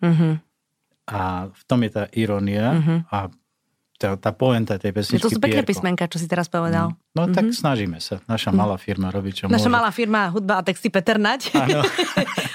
Mhm. 0.04 0.40
A 1.12 1.52
v 1.52 1.62
tom 1.68 1.84
je 1.84 1.92
tá 1.92 2.08
irónia 2.16 2.80
Mhm. 2.80 2.96
a 3.12 3.28
tá, 4.02 4.18
tá 4.18 4.32
poenta 4.32 4.76
tej 4.76 4.90
pesničky 4.90 5.22
To 5.22 5.30
sú 5.30 5.38
pekné 5.38 5.62
Pierko. 5.62 5.70
písmenka, 5.70 6.10
čo 6.10 6.18
si 6.18 6.26
teraz 6.26 6.50
povedal. 6.50 6.98
No 7.14 7.30
tak 7.30 7.54
snažíme 7.54 8.02
sa. 8.02 8.18
Naša 8.26 8.50
malá 8.50 8.76
firma 8.76 9.08
robí, 9.08 9.30
čo 9.30 9.46
Naša 9.46 9.70
môže. 9.70 9.70
malá 9.70 9.90
firma 9.94 10.28
hudba 10.28 10.58
a 10.58 10.66
texty 10.66 10.90
Peter 10.90 11.16
Nať. 11.16 11.54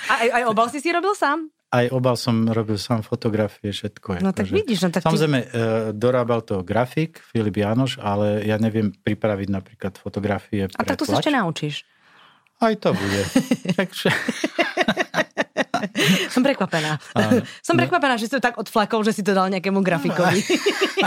A 0.06 0.12
aj, 0.16 0.28
aj 0.32 0.42
obal 0.46 0.66
si 0.66 0.78
si 0.78 0.88
robil 0.88 1.14
sám? 1.14 1.50
Aj 1.68 1.90
obal 1.90 2.14
som 2.14 2.46
robil 2.46 2.78
sám 2.78 3.02
fotografie, 3.02 3.68
všetko. 3.68 4.16
je. 4.16 4.20
No 4.20 4.30
tak 4.30 4.46
vidíš, 4.48 4.86
no 4.86 4.88
tak. 4.88 5.02
Samozrejme, 5.02 5.38
e, 5.40 5.46
dorábal 5.92 6.40
to 6.40 6.62
grafik 6.62 7.18
Filip 7.20 7.52
Janoš, 7.52 7.98
ale 7.98 8.42
ja 8.42 8.54
neviem 8.56 8.94
pripraviť 8.94 9.48
napríklad 9.50 9.92
fotografie 9.96 10.66
A 10.68 10.78
pre 10.78 10.86
tak 10.86 10.96
to 10.96 11.04
sa 11.04 11.18
tlač. 11.18 11.26
ešte 11.26 11.34
naučíš. 11.34 11.76
Aj 12.56 12.72
to 12.72 12.94
bude. 12.94 13.22
Takže, 13.82 14.08
Som 16.34 16.42
prekvapená. 16.42 16.98
Áno. 17.12 17.42
Som 17.60 17.74
prekvapená, 17.76 18.16
že 18.16 18.26
si 18.26 18.32
to 18.32 18.40
tak 18.40 18.56
odflakol, 18.56 19.02
že 19.02 19.12
si 19.12 19.22
to 19.22 19.32
dal 19.32 19.46
nejakému 19.48 19.80
grafikovi. 19.80 20.40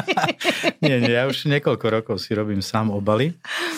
nie, 0.83 0.95
nie, 1.00 1.13
ja 1.13 1.25
už 1.25 1.48
niekoľko 1.48 1.86
rokov 1.89 2.15
si 2.21 2.31
robím 2.33 2.62
sám 2.62 2.89
obaly. 2.89 3.36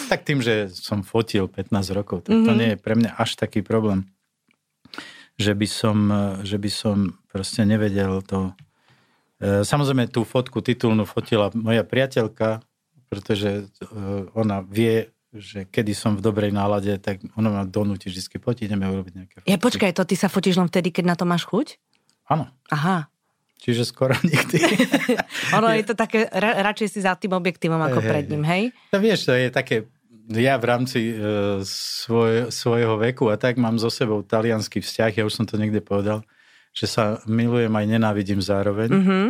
Tak 0.08 0.24
tým, 0.24 0.39
že 0.39 0.70
som 0.70 1.01
fotil 1.01 1.48
15 1.48 1.72
rokov, 1.91 2.25
tak 2.25 2.36
Mhm. 2.36 2.46
to 2.46 2.51
nie 2.53 2.70
je 2.74 2.77
pre 2.77 2.93
mňa 2.96 3.12
až 3.15 3.36
taký 3.36 3.62
problém, 3.62 4.05
že 5.38 5.53
by 5.53 5.67
som, 5.67 5.98
že 6.46 6.58
by 6.58 6.70
som 6.70 6.98
proste 7.27 7.63
nevedel 7.63 8.22
to. 8.22 8.51
E, 9.41 9.63
Samozrejme, 9.63 10.05
tú 10.08 10.22
fotku 10.22 10.62
titulnú 10.62 11.08
fotila 11.08 11.50
moja 11.55 11.81
priateľka, 11.81 12.62
pretože 13.10 13.65
e, 13.65 13.89
ona 14.38 14.62
vie, 14.62 15.10
že 15.31 15.63
kedy 15.63 15.95
som 15.95 16.19
v 16.19 16.21
dobrej 16.23 16.51
nálade, 16.51 16.91
tak 17.00 17.23
ona 17.39 17.47
ma 17.47 17.63
donúti 17.63 18.11
vždy 18.11 18.35
poď, 18.35 18.67
ideme 18.67 18.83
urobiť 18.91 19.13
nejaké 19.15 19.35
fotky. 19.39 19.47
Ja 19.47 19.57
počkaj, 19.57 19.91
to 19.95 20.03
ty 20.03 20.15
sa 20.19 20.27
fotíš 20.27 20.59
len 20.59 20.67
vtedy, 20.67 20.91
keď 20.91 21.05
na 21.07 21.15
to 21.15 21.23
máš 21.23 21.47
chuť? 21.47 21.79
Áno, 22.27 22.51
Aha. 22.67 23.07
čiže 23.55 23.88
skoro 23.88 24.11
nikdy. 24.19 24.59
Ono 25.57 25.71
je 25.71 25.83
to 25.88 25.95
také, 25.95 26.27
ra, 26.27 26.59
radšej 26.67 26.88
si 26.91 27.00
za 27.00 27.15
tým 27.15 27.31
objektívom 27.31 27.79
ako 27.79 28.03
Hej, 28.03 28.09
pred 28.11 28.25
ním, 28.27 28.43
hej? 28.43 28.63
To 28.91 29.00
vieš, 29.00 29.31
to 29.31 29.33
je 29.35 29.47
také 29.47 29.88
ja 30.31 30.55
v 30.59 30.65
rámci 30.67 31.00
uh, 31.15 31.59
svoj, 31.63 32.51
svojho 32.51 33.00
veku 33.00 33.31
a 33.31 33.35
tak 33.39 33.55
mám 33.55 33.79
so 33.79 33.88
sebou 33.88 34.23
talianský 34.23 34.83
vzťah, 34.83 35.11
ja 35.15 35.23
už 35.23 35.31
som 35.31 35.45
to 35.47 35.55
niekde 35.55 35.79
povedal, 35.79 36.27
že 36.75 36.88
sa 36.91 37.19
milujem 37.23 37.71
aj 37.71 37.85
nenávidím 37.88 38.39
zároveň. 38.39 38.95
Mm-hmm. 38.95 39.25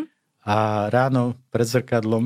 A 0.45 0.89
ráno 0.89 1.37
pred 1.53 1.69
zrkadlom 1.69 2.25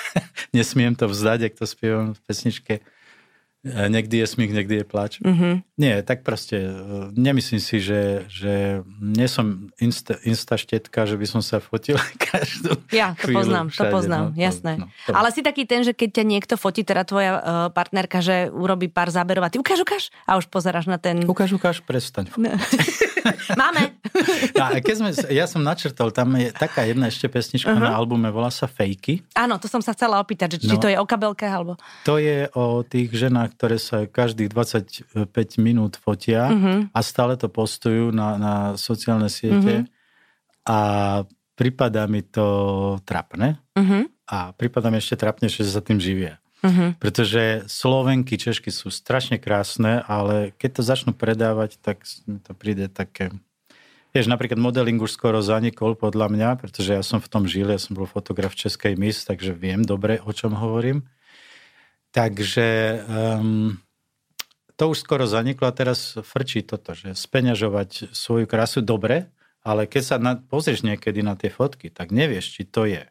nesmiem 0.56 0.96
to 0.96 1.04
vzdať, 1.08 1.52
ak 1.52 1.54
to 1.60 1.64
spievam 1.68 2.16
v 2.16 2.20
pesničke, 2.24 2.74
E, 2.80 2.99
niekdy 3.64 4.24
je 4.24 4.26
smích, 4.26 4.52
niekdy 4.52 4.74
je 4.80 4.84
plač. 4.84 5.12
Mm-hmm. 5.20 5.54
Nie, 5.80 6.04
tak 6.04 6.20
proste 6.20 6.60
e, 6.60 6.70
nemyslím 7.16 7.56
si, 7.56 7.80
že, 7.80 8.28
že 8.28 8.84
nie 9.00 9.24
som 9.24 9.72
insta, 9.80 10.20
insta 10.28 10.60
štetka, 10.60 11.08
že 11.08 11.16
by 11.16 11.24
som 11.24 11.40
sa 11.40 11.56
fotil 11.56 11.96
každú 12.28 12.76
Ja, 12.92 13.16
to 13.16 13.32
poznám, 13.32 13.72
všade, 13.72 13.88
to 13.88 13.94
poznám, 13.96 14.24
no, 14.28 14.36
jasné. 14.36 14.72
No, 14.76 14.92
to... 15.08 15.16
Ale 15.16 15.32
si 15.32 15.40
taký 15.40 15.64
ten, 15.64 15.80
že 15.80 15.96
keď 15.96 16.20
ťa 16.20 16.24
niekto 16.28 16.54
fotí, 16.60 16.84
teda 16.84 17.08
tvoja 17.08 17.32
uh, 17.32 17.40
partnerka, 17.72 18.20
že 18.20 18.52
urobí 18.52 18.92
pár 18.92 19.08
záberov 19.08 19.48
a 19.48 19.50
ty 19.50 19.56
ukáž, 19.56 19.80
ukáž 19.80 20.12
a 20.28 20.36
už 20.36 20.52
pozeráš 20.52 20.84
na 20.84 21.00
ten... 21.00 21.24
Ukáž, 21.24 21.56
ukáž, 21.56 21.80
prestaň. 21.80 22.28
No. 22.36 22.52
Máme. 23.60 23.96
a 24.56 24.80
keď 24.84 24.94
sme, 24.96 25.10
ja 25.32 25.44
som 25.48 25.64
načrtol, 25.64 26.12
tam 26.12 26.36
je 26.36 26.52
taká 26.52 26.84
jedna 26.84 27.08
ešte 27.08 27.28
pesnička 27.28 27.72
uh-huh. 27.72 27.88
na 27.88 27.96
albume, 27.96 28.28
volá 28.28 28.52
sa 28.52 28.68
Fejky. 28.68 29.24
Áno, 29.36 29.56
to 29.56 29.68
som 29.68 29.80
sa 29.80 29.96
chcela 29.96 30.20
opýtať, 30.20 30.56
že 30.56 30.68
či 30.68 30.76
no, 30.76 30.80
to 30.80 30.88
je 30.88 30.96
o 30.96 31.06
kabelke 31.08 31.44
alebo... 31.48 31.80
To 32.04 32.20
je 32.20 32.48
o 32.52 32.84
tých 32.84 33.12
ženách, 33.12 33.56
ktoré 33.56 33.76
sa 33.80 34.04
každých 34.08 34.52
25 34.52 35.24
minút 35.60 35.69
fotia 36.00 36.50
uh-huh. 36.50 36.78
a 36.90 37.00
stále 37.00 37.34
to 37.38 37.46
postujú 37.46 38.10
na, 38.10 38.36
na 38.36 38.54
sociálne 38.74 39.28
siete. 39.28 39.84
Uh-huh. 39.84 40.68
A 40.68 40.78
prípada 41.58 42.08
mi 42.08 42.24
to 42.24 42.96
trapné. 43.04 43.60
Uh-huh. 43.76 44.08
A 44.30 44.56
prípada 44.56 44.88
mi 44.88 44.96
ešte 44.96 45.20
trapnejšie, 45.20 45.66
že 45.66 45.74
sa 45.76 45.82
tým 45.84 46.00
živia. 46.00 46.40
Uh-huh. 46.60 46.92
Pretože 47.00 47.64
Slovenky, 47.68 48.36
Češky 48.36 48.68
sú 48.68 48.92
strašne 48.92 49.40
krásne, 49.40 50.04
ale 50.04 50.52
keď 50.60 50.70
to 50.80 50.82
začnú 50.84 51.12
predávať, 51.16 51.80
tak 51.80 52.04
mi 52.28 52.40
to 52.40 52.52
príde 52.52 52.88
také... 52.92 53.32
Vieš, 54.10 54.26
napríklad 54.26 54.58
modeling 54.58 54.98
už 54.98 55.14
skoro 55.14 55.38
zanikol 55.38 55.94
podľa 55.94 56.28
mňa, 56.34 56.48
pretože 56.58 56.98
ja 56.98 57.02
som 57.06 57.22
v 57.22 57.30
tom 57.30 57.46
žil, 57.46 57.70
ja 57.70 57.78
som 57.78 57.94
bol 57.94 58.10
fotograf 58.10 58.58
Českej 58.58 58.98
mis, 58.98 59.22
takže 59.22 59.54
viem 59.54 59.86
dobre, 59.86 60.18
o 60.20 60.34
čom 60.34 60.52
hovorím. 60.58 61.06
Takže 62.10 62.98
um, 63.06 63.78
to 64.80 64.88
už 64.88 65.04
skoro 65.04 65.28
zaniklo 65.28 65.68
a 65.68 65.76
teraz 65.76 66.16
frčí 66.16 66.64
toto, 66.64 66.96
že 66.96 67.12
speňažovať 67.12 68.16
svoju 68.16 68.48
krásu 68.48 68.80
dobre, 68.80 69.28
ale 69.60 69.84
keď 69.84 70.02
sa 70.02 70.16
na, 70.16 70.40
pozrieš 70.40 70.88
niekedy 70.88 71.20
na 71.20 71.36
tie 71.36 71.52
fotky, 71.52 71.92
tak 71.92 72.08
nevieš, 72.08 72.56
či 72.56 72.62
to 72.64 72.88
je 72.88 73.04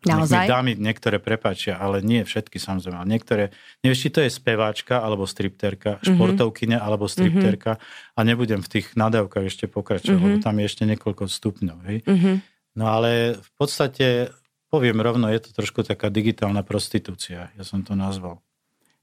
Naozaj? 0.00 0.48
dámy 0.48 0.72
niektoré 0.80 1.20
prepáčia, 1.20 1.76
ale 1.76 2.00
nie 2.00 2.24
všetky 2.24 2.56
samozrejme. 2.56 3.04
Ale 3.04 3.08
niektoré, 3.08 3.44
nevieš, 3.84 4.08
či 4.08 4.10
to 4.12 4.20
je 4.24 4.32
speváčka 4.32 5.04
alebo 5.04 5.28
stripterka, 5.28 6.00
mm-hmm. 6.00 6.08
športovkyne 6.16 6.76
alebo 6.80 7.04
stripterka 7.04 7.76
mm-hmm. 7.76 8.16
a 8.16 8.20
nebudem 8.24 8.60
v 8.64 8.68
tých 8.80 8.96
nadávkach 8.96 9.44
ešte 9.44 9.68
pokračovať, 9.68 10.16
mm-hmm. 10.16 10.40
lebo 10.40 10.44
tam 10.44 10.56
je 10.56 10.64
ešte 10.64 10.84
niekoľko 10.88 11.24
stupňov. 11.28 11.78
Hej? 11.92 11.98
Mm-hmm. 12.08 12.36
No 12.80 12.84
ale 12.88 13.36
v 13.36 13.50
podstate, 13.60 14.32
poviem 14.72 15.04
rovno, 15.04 15.28
je 15.28 15.40
to 15.44 15.50
trošku 15.52 15.84
taká 15.84 16.08
digitálna 16.08 16.64
prostitúcia, 16.64 17.52
ja 17.52 17.64
som 17.64 17.84
to 17.84 17.92
nazval. 17.92 18.40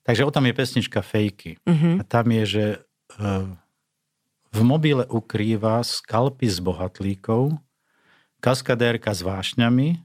Takže 0.08 0.24
o 0.24 0.32
tam 0.32 0.48
je 0.48 0.56
pesnička 0.56 1.04
Fejky. 1.04 1.60
Mm-hmm. 1.68 2.00
A 2.00 2.04
tam 2.08 2.32
je, 2.32 2.44
že 2.48 2.66
uh, 3.20 3.52
v 4.56 4.62
mobile 4.64 5.04
ukrýva 5.04 5.84
skalpy 5.84 6.48
s 6.48 6.64
bohatlíkov, 6.64 7.60
kaskadérka 8.40 9.12
s 9.12 9.20
vášňami, 9.20 10.00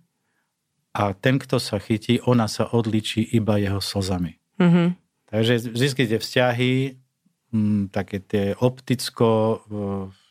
a 0.92 1.16
ten, 1.16 1.40
kto 1.40 1.56
sa 1.56 1.80
chytí, 1.80 2.20
ona 2.28 2.44
sa 2.50 2.68
odličí 2.68 3.24
iba 3.32 3.56
jeho 3.56 3.80
slzami. 3.80 4.36
Mm-hmm. 4.60 4.88
Takže 5.32 5.72
získite 5.72 6.20
vzťahy, 6.20 7.00
m, 7.48 7.56
mm, 7.56 7.82
také 7.88 8.20
tie 8.20 8.52
opticko, 8.60 9.62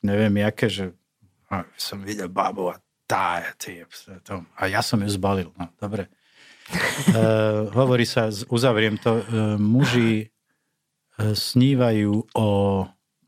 neviem 0.05 0.35
jaké, 0.37 0.69
že 0.69 0.85
a 1.51 1.67
som 1.75 1.99
videl 1.99 2.31
babu 2.31 2.71
a 2.71 2.79
tá, 3.03 3.43
ty, 3.60 3.84
to, 4.23 4.39
a 4.55 4.71
ja 4.71 4.79
som 4.79 5.03
ju 5.03 5.12
zbalil. 5.12 5.51
No, 5.60 5.67
dobre. 5.75 6.07
E, 6.71 7.21
hovorí 7.71 8.07
sa, 8.07 8.31
uzavriem 8.49 8.97
to, 8.97 9.19
e, 9.19 9.23
muži 9.60 10.13
e, 10.21 10.25
snívajú 11.36 12.31
o 12.36 12.47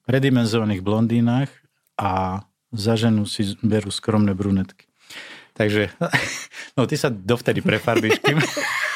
predimenzovaných 0.04 0.82
blondínach 0.84 1.52
a 1.96 2.44
za 2.74 2.94
ženu 2.98 3.24
si 3.30 3.56
berú 3.62 3.94
skromné 3.94 4.34
brunetky. 4.34 4.90
Takže, 5.54 5.94
no 6.78 6.90
ty 6.90 6.98
sa 6.98 7.14
dovtedy 7.14 7.62
prefarbíš, 7.62 8.20
kým... 8.20 8.42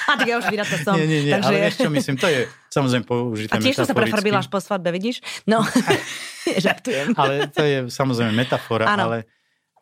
A 0.07 0.15
tak 0.15 0.23
ja 0.31 0.39
už 0.39 0.47
vyratá 0.47 0.79
som. 0.79 0.95
Nie, 0.95 1.03
nie, 1.03 1.19
nie, 1.19 1.35
takže... 1.35 1.51
ale 1.51 1.57
vieš 1.67 1.75
čo 1.83 1.91
myslím, 1.91 2.15
to 2.15 2.31
je 2.31 2.47
samozrejme 2.71 3.03
použité 3.03 3.51
A 3.51 3.59
tiež 3.59 3.75
sa 3.75 3.91
prefarbila 3.91 4.39
až 4.39 4.47
po 4.47 4.63
svadbe, 4.63 4.87
vidíš? 4.95 5.19
No, 5.43 5.59
žartujem. 6.63 7.11
ale 7.19 7.51
to 7.51 7.59
je 7.67 7.77
samozrejme 7.91 8.31
metafora, 8.31 8.87
ano. 8.87 9.03
ale 9.03 9.17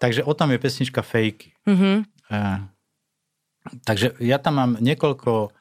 takže 0.01 0.25
o 0.25 0.33
tom 0.33 0.49
je 0.49 0.57
pesnička 0.57 1.05
fejky. 1.05 1.53
Mm-hmm. 1.69 1.95
Uh, 2.33 2.57
takže 3.85 4.15
ja 4.21 4.37
tam 4.37 4.61
mám 4.61 4.71
niekoľko 4.79 5.53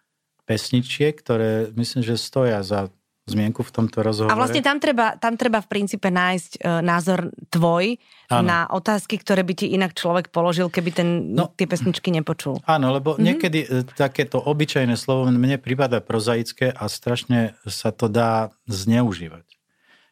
pesničiek, 0.45 1.17
ktoré 1.17 1.73
myslím, 1.73 2.05
že 2.05 2.21
stoja 2.21 2.61
za 2.61 2.93
zmienku 3.25 3.65
v 3.65 3.73
tomto 3.73 4.05
rozhovore. 4.05 4.33
A 4.33 4.37
vlastne 4.37 4.61
tam 4.61 4.77
treba, 4.77 5.17
tam 5.17 5.41
treba 5.41 5.65
v 5.65 5.69
princípe 5.69 6.13
nájsť 6.13 6.61
uh, 6.61 6.85
názor 6.85 7.33
tvoj 7.49 7.97
ano. 8.29 8.45
na 8.45 8.59
otázky, 8.69 9.17
ktoré 9.17 9.41
by 9.41 9.55
ti 9.57 9.73
inak 9.73 9.97
človek 9.97 10.29
položil, 10.29 10.69
keby 10.69 10.91
ten, 10.93 11.09
no, 11.33 11.49
tie 11.57 11.65
pesničky 11.65 12.13
nepočul. 12.13 12.61
Áno, 12.69 12.93
lebo 12.93 13.17
mm-hmm. 13.17 13.25
niekedy 13.25 13.61
uh, 13.65 13.81
takéto 13.97 14.37
obyčajné 14.45 15.01
slovo 15.01 15.33
mne 15.33 15.57
prípada 15.57 16.05
prozaické 16.05 16.69
a 16.69 16.85
strašne 16.85 17.57
sa 17.65 17.97
to 17.97 18.13
dá 18.13 18.53
zneužívať. 18.69 19.49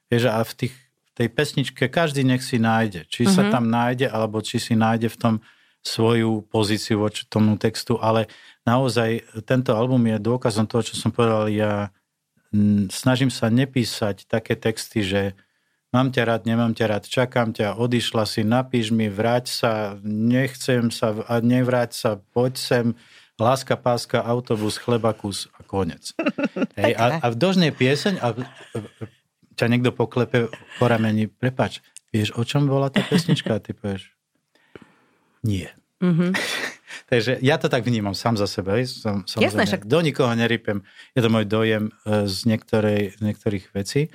Vieš, 0.09 0.33
a 0.33 0.41
v 0.41 0.53
tých, 0.57 0.75
tej 1.13 1.29
pesničke 1.29 1.93
každý 1.93 2.25
nech 2.25 2.41
si 2.41 2.57
nájde. 2.57 3.05
Či 3.13 3.29
mm-hmm. 3.29 3.37
sa 3.37 3.43
mhm. 3.45 3.53
tam 3.53 3.65
nájde, 3.69 4.07
alebo 4.09 4.41
či 4.41 4.57
si 4.57 4.73
nájde 4.73 5.13
v 5.13 5.21
tom 5.21 5.35
svoju 5.83 6.47
pozíciu 6.47 7.03
voči 7.03 7.27
tomu 7.27 7.59
textu, 7.59 7.99
ale 7.99 8.31
naozaj 8.63 9.43
tento 9.43 9.75
album 9.75 10.07
je 10.07 10.23
dôkazom 10.23 10.71
toho, 10.71 10.87
čo 10.87 10.95
som 10.95 11.11
povedal 11.11 11.51
ja 11.51 11.91
snažím 12.93 13.33
sa 13.33 13.49
nepísať 13.49 14.29
také 14.29 14.55
texty, 14.55 15.01
že 15.01 15.23
mám 15.91 16.13
ťa 16.13 16.23
rád, 16.29 16.43
nemám 16.45 16.77
ťa 16.77 16.87
rád, 16.89 17.05
čakám 17.09 17.57
ťa, 17.57 17.81
odišla 17.81 18.25
si, 18.29 18.45
napíš 18.45 18.93
mi, 18.93 19.09
vráť 19.09 19.47
sa, 19.49 19.73
nechcem 20.05 20.93
sa, 20.93 21.17
a 21.25 21.41
nevráť 21.41 21.91
sa, 21.97 22.11
poď 22.37 22.53
sem, 22.61 22.87
láska, 23.41 23.75
páska, 23.81 24.21
autobus, 24.21 24.77
chleba, 24.77 25.17
kus 25.17 25.49
a 25.57 25.65
konec. 25.65 26.13
Hej, 26.81 26.93
a, 26.97 27.05
a 27.25 27.27
v 27.33 27.37
dožnej 27.41 27.73
pieseň 27.73 28.21
a 28.21 28.37
ťa 29.57 29.67
niekto 29.69 29.93
poklepe 29.93 30.53
po 30.77 30.85
rameni, 30.85 31.29
prepač, 31.29 31.81
vieš, 32.13 32.37
o 32.37 32.45
čom 32.45 32.69
bola 32.69 32.93
tá 32.93 33.01
pesnička? 33.01 33.57
Ty 33.65 33.73
povieš, 33.73 34.13
nie. 35.43 35.69
Mm-hmm. 36.03 36.31
Takže 37.13 37.39
ja 37.45 37.57
to 37.61 37.69
tak 37.69 37.85
vnímam 37.85 38.17
sám 38.17 38.41
za 38.41 38.49
seba. 38.49 38.81
Som, 38.89 39.25
Jasné, 39.27 39.69
však... 39.69 39.85
Do 39.85 40.01
nikoho 40.01 40.33
nerypem. 40.33 40.83
Je 41.13 41.21
to 41.21 41.29
môj 41.29 41.45
dojem 41.45 41.93
e, 42.05 42.25
z, 42.25 42.49
niektorej, 42.49 43.17
z 43.17 43.21
niektorých 43.21 43.71
vecí. 43.77 44.09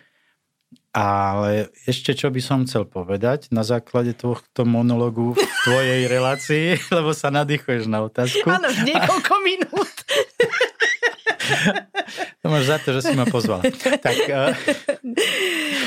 Ale 0.97 1.69
ešte 1.85 2.17
čo 2.17 2.33
by 2.33 2.41
som 2.41 2.65
chcel 2.65 2.89
povedať 2.89 3.53
na 3.53 3.61
základe 3.61 4.17
tohto 4.17 4.65
monologu 4.65 5.37
v 5.37 5.45
tvojej 5.63 6.09
relácii, 6.09 6.67
lebo 6.97 7.13
sa 7.13 7.29
nadýchuješ 7.29 7.85
na 7.85 8.01
otázku. 8.01 8.49
Áno, 8.49 8.65
niekoľko 8.81 9.33
minút. 9.47 9.95
To 12.41 12.45
máš 12.49 12.65
za 12.65 12.77
to, 12.81 12.97
že 12.97 13.01
si 13.05 13.13
ma 13.13 13.29
pozval. 13.29 13.62
Tak, 14.05 14.17
uh... 14.33 14.51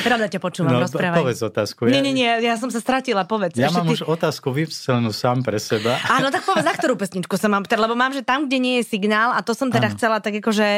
Rada 0.07 0.31
ťa 0.31 0.40
počúvam, 0.40 0.79
no, 0.79 0.87
rozprávaj. 0.87 1.18
Povedz 1.27 1.40
otázku. 1.42 1.90
Ja... 1.90 1.99
Nie, 1.99 2.03
nie, 2.07 2.14
nie, 2.14 2.31
ja 2.40 2.55
som 2.55 2.70
sa 2.70 2.79
stratila, 2.79 3.27
povedz. 3.27 3.59
Ja 3.59 3.75
mám 3.75 3.90
ty... 3.90 3.99
už 3.99 4.07
otázku 4.07 4.55
vypselenú 4.55 5.11
sám 5.11 5.42
pre 5.42 5.59
seba. 5.59 5.99
Áno, 6.09 6.31
tak 6.31 6.46
povedz, 6.46 6.64
za 6.64 6.75
ktorú 6.79 6.94
pesničku 6.94 7.35
sa 7.35 7.51
mám 7.51 7.66
lebo 7.66 7.96
mám, 7.96 8.12
že 8.12 8.20
tam, 8.20 8.46
kde 8.46 8.59
nie 8.61 8.75
je 8.81 8.85
signál, 8.87 9.33
a 9.33 9.40
to 9.40 9.57
som 9.57 9.73
teda 9.73 9.88
ano. 9.88 9.94
chcela 9.96 10.16
tak 10.20 10.37
ako, 10.38 10.53
že, 10.53 10.70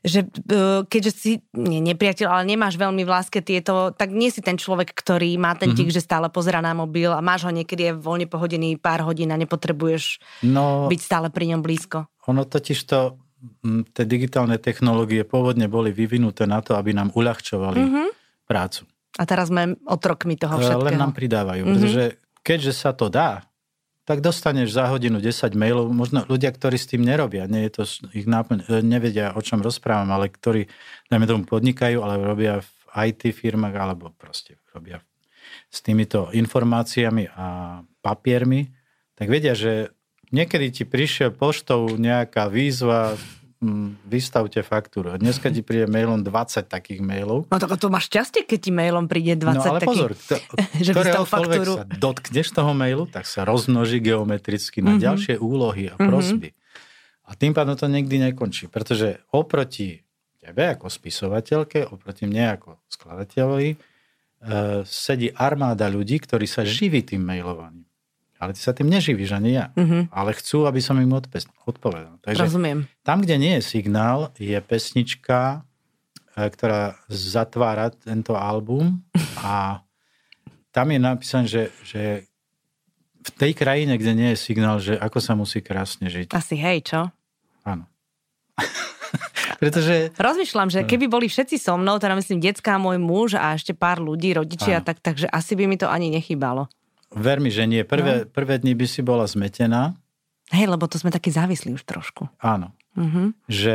že 0.00 0.24
e, 0.24 0.84
keďže 0.88 1.12
si, 1.12 1.32
nie 1.52 1.84
nepriateľ, 1.84 2.26
ale 2.32 2.42
nemáš 2.48 2.80
veľmi 2.80 3.04
v 3.04 3.10
láske 3.12 3.44
tieto, 3.44 3.92
tak 3.92 4.10
nie 4.10 4.32
si 4.32 4.40
ten 4.40 4.56
človek, 4.56 4.96
ktorý 4.96 5.36
má 5.36 5.52
ten 5.54 5.76
tik, 5.76 5.92
mm-hmm. 5.92 5.96
že 5.96 6.06
stále 6.06 6.26
pozera 6.32 6.64
na 6.64 6.72
mobil 6.72 7.12
a 7.12 7.20
máš 7.20 7.44
ho 7.44 7.52
niekedy 7.52 7.92
je 7.92 7.96
voľne 7.96 8.26
pohodený 8.26 8.80
pár 8.80 9.04
hodín 9.04 9.30
a 9.30 9.36
nepotrebuješ 9.36 10.18
no, 10.48 10.88
byť 10.88 11.00
stále 11.00 11.28
pri 11.28 11.54
ňom 11.54 11.60
blízko. 11.60 12.08
Ono 12.26 12.42
totiž 12.42 12.78
to, 12.88 13.20
tie 13.92 14.04
digitálne 14.04 14.56
technológie 14.60 15.22
pôvodne 15.22 15.66
boli 15.70 15.90
vyvinuté 15.90 16.44
na 16.48 16.62
to, 16.62 16.74
aby 16.74 16.92
nám 16.92 17.12
uľahčovali 17.14 17.80
mm-hmm. 17.82 18.08
prácu. 18.46 18.86
A 19.16 19.22
teraz 19.24 19.48
sme 19.48 19.80
otrokmi 19.88 20.36
toho 20.36 20.60
všetkého. 20.60 20.86
Len 20.92 21.00
nám 21.00 21.16
pridávajú, 21.16 21.62
mm-hmm. 21.64 21.76
pretože 21.76 22.04
keďže 22.44 22.72
sa 22.76 22.90
to 22.92 23.08
dá, 23.08 23.48
tak 24.06 24.22
dostaneš 24.22 24.70
za 24.70 24.86
hodinu 24.86 25.18
10 25.18 25.58
mailov, 25.58 25.90
možno 25.90 26.22
ľudia, 26.30 26.54
ktorí 26.54 26.78
s 26.78 26.86
tým 26.86 27.02
nerobia, 27.02 27.50
nie 27.50 27.66
je 27.66 27.82
to 27.82 27.82
ich 28.14 28.22
náplň, 28.22 28.62
e, 28.70 28.78
nevedia, 28.86 29.34
o 29.34 29.42
čom 29.42 29.58
rozprávam, 29.58 30.14
ale 30.14 30.30
ktorí, 30.30 30.70
dajme 31.10 31.26
tomu, 31.26 31.42
podnikajú, 31.42 31.98
ale 32.06 32.22
robia 32.22 32.62
v 32.62 32.70
IT 33.10 33.34
firmách, 33.34 33.74
alebo 33.74 34.14
proste 34.14 34.62
robia 34.70 35.02
s 35.66 35.82
týmito 35.82 36.30
informáciami 36.30 37.34
a 37.34 37.46
papiermi, 37.98 38.70
tak 39.18 39.26
vedia, 39.26 39.58
že 39.58 39.90
niekedy 40.30 40.70
ti 40.70 40.84
prišiel 40.86 41.34
poštou 41.34 41.98
nejaká 41.98 42.46
výzva, 42.46 43.18
vystavte 44.04 44.60
faktúru. 44.60 45.16
Dneska 45.16 45.48
ti 45.48 45.64
príde 45.64 45.86
mailom 45.86 46.20
20 46.20 46.62
takých 46.62 47.00
mailov. 47.00 47.48
No 47.48 47.56
tak 47.56 47.72
to 47.76 47.88
máš 47.88 48.06
šťastie, 48.06 48.44
keď 48.44 48.58
ti 48.60 48.70
mailom 48.70 49.08
príde 49.08 49.34
20 49.34 49.48
No 49.48 49.62
ale 49.62 49.80
takých, 49.80 49.88
pozor, 49.88 50.10
to, 50.12 50.34
že 50.86 50.92
faktúru. 51.24 51.72
sa 51.74 51.84
dotkneš 51.88 52.46
toho 52.52 52.72
mailu, 52.72 53.04
tak 53.06 53.24
sa 53.24 53.42
rozmnoží 53.42 53.98
geometricky 53.98 54.80
na 54.80 54.94
Mhm. 54.94 55.00
ďalšie 55.00 55.34
úlohy 55.38 55.88
a 55.88 55.96
prosby. 55.96 56.52
A 57.24 57.34
tým 57.34 57.50
pádom 57.50 57.74
to 57.74 57.86
nikdy 57.86 58.20
nekončí, 58.20 58.68
pretože 58.68 59.18
oproti 59.30 60.04
tebe 60.36 60.62
ako 60.68 60.86
spisovateľke, 60.86 61.88
oproti 61.88 62.22
mne 62.22 62.54
ako 62.54 62.78
skladateľovi, 62.86 63.70
e, 63.72 63.76
sedí 64.84 65.32
armáda 65.32 65.88
ľudí, 65.88 66.20
ktorí 66.20 66.44
sa 66.44 66.62
živí 66.62 67.02
tým 67.02 67.24
mailovaním. 67.24 67.85
Ale 68.36 68.52
ty 68.52 68.60
sa 68.60 68.76
tým 68.76 68.92
neživíš, 68.92 69.32
ani 69.32 69.56
ja. 69.56 69.72
Mhm. 69.76 70.12
Ale 70.12 70.36
chcú, 70.36 70.68
aby 70.68 70.80
som 70.84 71.00
im 71.00 71.12
odpovedal. 71.64 72.20
Takže 72.20 72.46
Rozumiem. 72.48 72.84
tam, 73.00 73.24
kde 73.24 73.36
nie 73.40 73.52
je 73.58 73.62
signál, 73.64 74.32
je 74.36 74.56
pesnička, 74.60 75.64
e, 76.36 76.44
ktorá 76.44 77.00
zatvára 77.08 77.88
tento 77.92 78.36
album 78.36 79.00
a 79.40 79.80
tam 80.76 80.92
je 80.92 81.00
napísané, 81.00 81.46
že, 81.48 81.62
že 81.80 82.02
v 83.26 83.30
tej 83.32 83.52
krajine, 83.56 83.96
kde 83.96 84.12
nie 84.12 84.28
je 84.36 84.38
signál, 84.38 84.76
že 84.78 84.94
ako 85.00 85.18
sa 85.18 85.32
musí 85.32 85.64
krásne 85.64 86.06
žiť. 86.12 86.36
Asi 86.36 86.54
hej, 86.60 86.84
čo? 86.84 87.00
Áno. 87.64 87.88
Pretože 89.62 90.12
Rozmýšľam, 90.14 90.68
že 90.68 90.84
keby 90.84 91.08
boli 91.08 91.26
všetci 91.26 91.56
so 91.56 91.80
mnou, 91.80 91.96
teda 91.96 92.12
myslím 92.18 92.44
detská, 92.44 92.76
môj 92.76 93.00
muž 93.00 93.40
a 93.40 93.56
ešte 93.56 93.72
pár 93.72 94.04
ľudí, 94.04 94.36
rodičia, 94.36 94.84
Áno. 94.84 94.86
tak, 94.86 95.00
takže 95.00 95.26
asi 95.32 95.56
by 95.56 95.64
mi 95.64 95.80
to 95.80 95.88
ani 95.88 96.12
nechýbalo. 96.12 96.68
Ver 97.14 97.38
mi, 97.38 97.50
že 97.52 97.66
nie. 97.66 97.82
Prvé, 97.86 98.26
prvé 98.26 98.58
dni 98.58 98.74
by 98.74 98.86
si 98.88 99.00
bola 99.02 99.26
zmetená. 99.26 99.94
Hej, 100.54 100.70
lebo 100.70 100.86
to 100.86 100.98
sme 100.98 101.10
takí 101.10 101.34
závislí 101.34 101.74
už 101.74 101.82
trošku. 101.82 102.30
Áno. 102.38 102.70
Mhm, 102.96 103.36
Že 103.44 103.74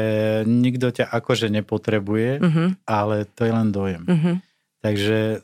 nikto 0.49 0.89
ťa 0.89 1.05
akože 1.13 1.53
nepotrebuje, 1.53 2.41
mhm, 2.41 2.65
ale 2.89 3.29
to 3.29 3.45
je 3.45 3.53
len 3.53 3.69
dojem. 3.69 4.03
mhm. 4.07 4.33
Takže 4.81 5.19
e, 5.21 5.37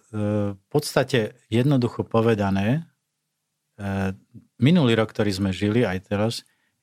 v 0.58 0.66
podstate 0.66 1.38
jednoducho 1.46 2.02
povedané, 2.02 2.90
e, 3.78 4.18
minulý 4.58 4.98
rok, 4.98 5.14
ktorý 5.14 5.30
sme 5.30 5.54
žili 5.54 5.86
aj 5.86 6.10
teraz, 6.10 6.34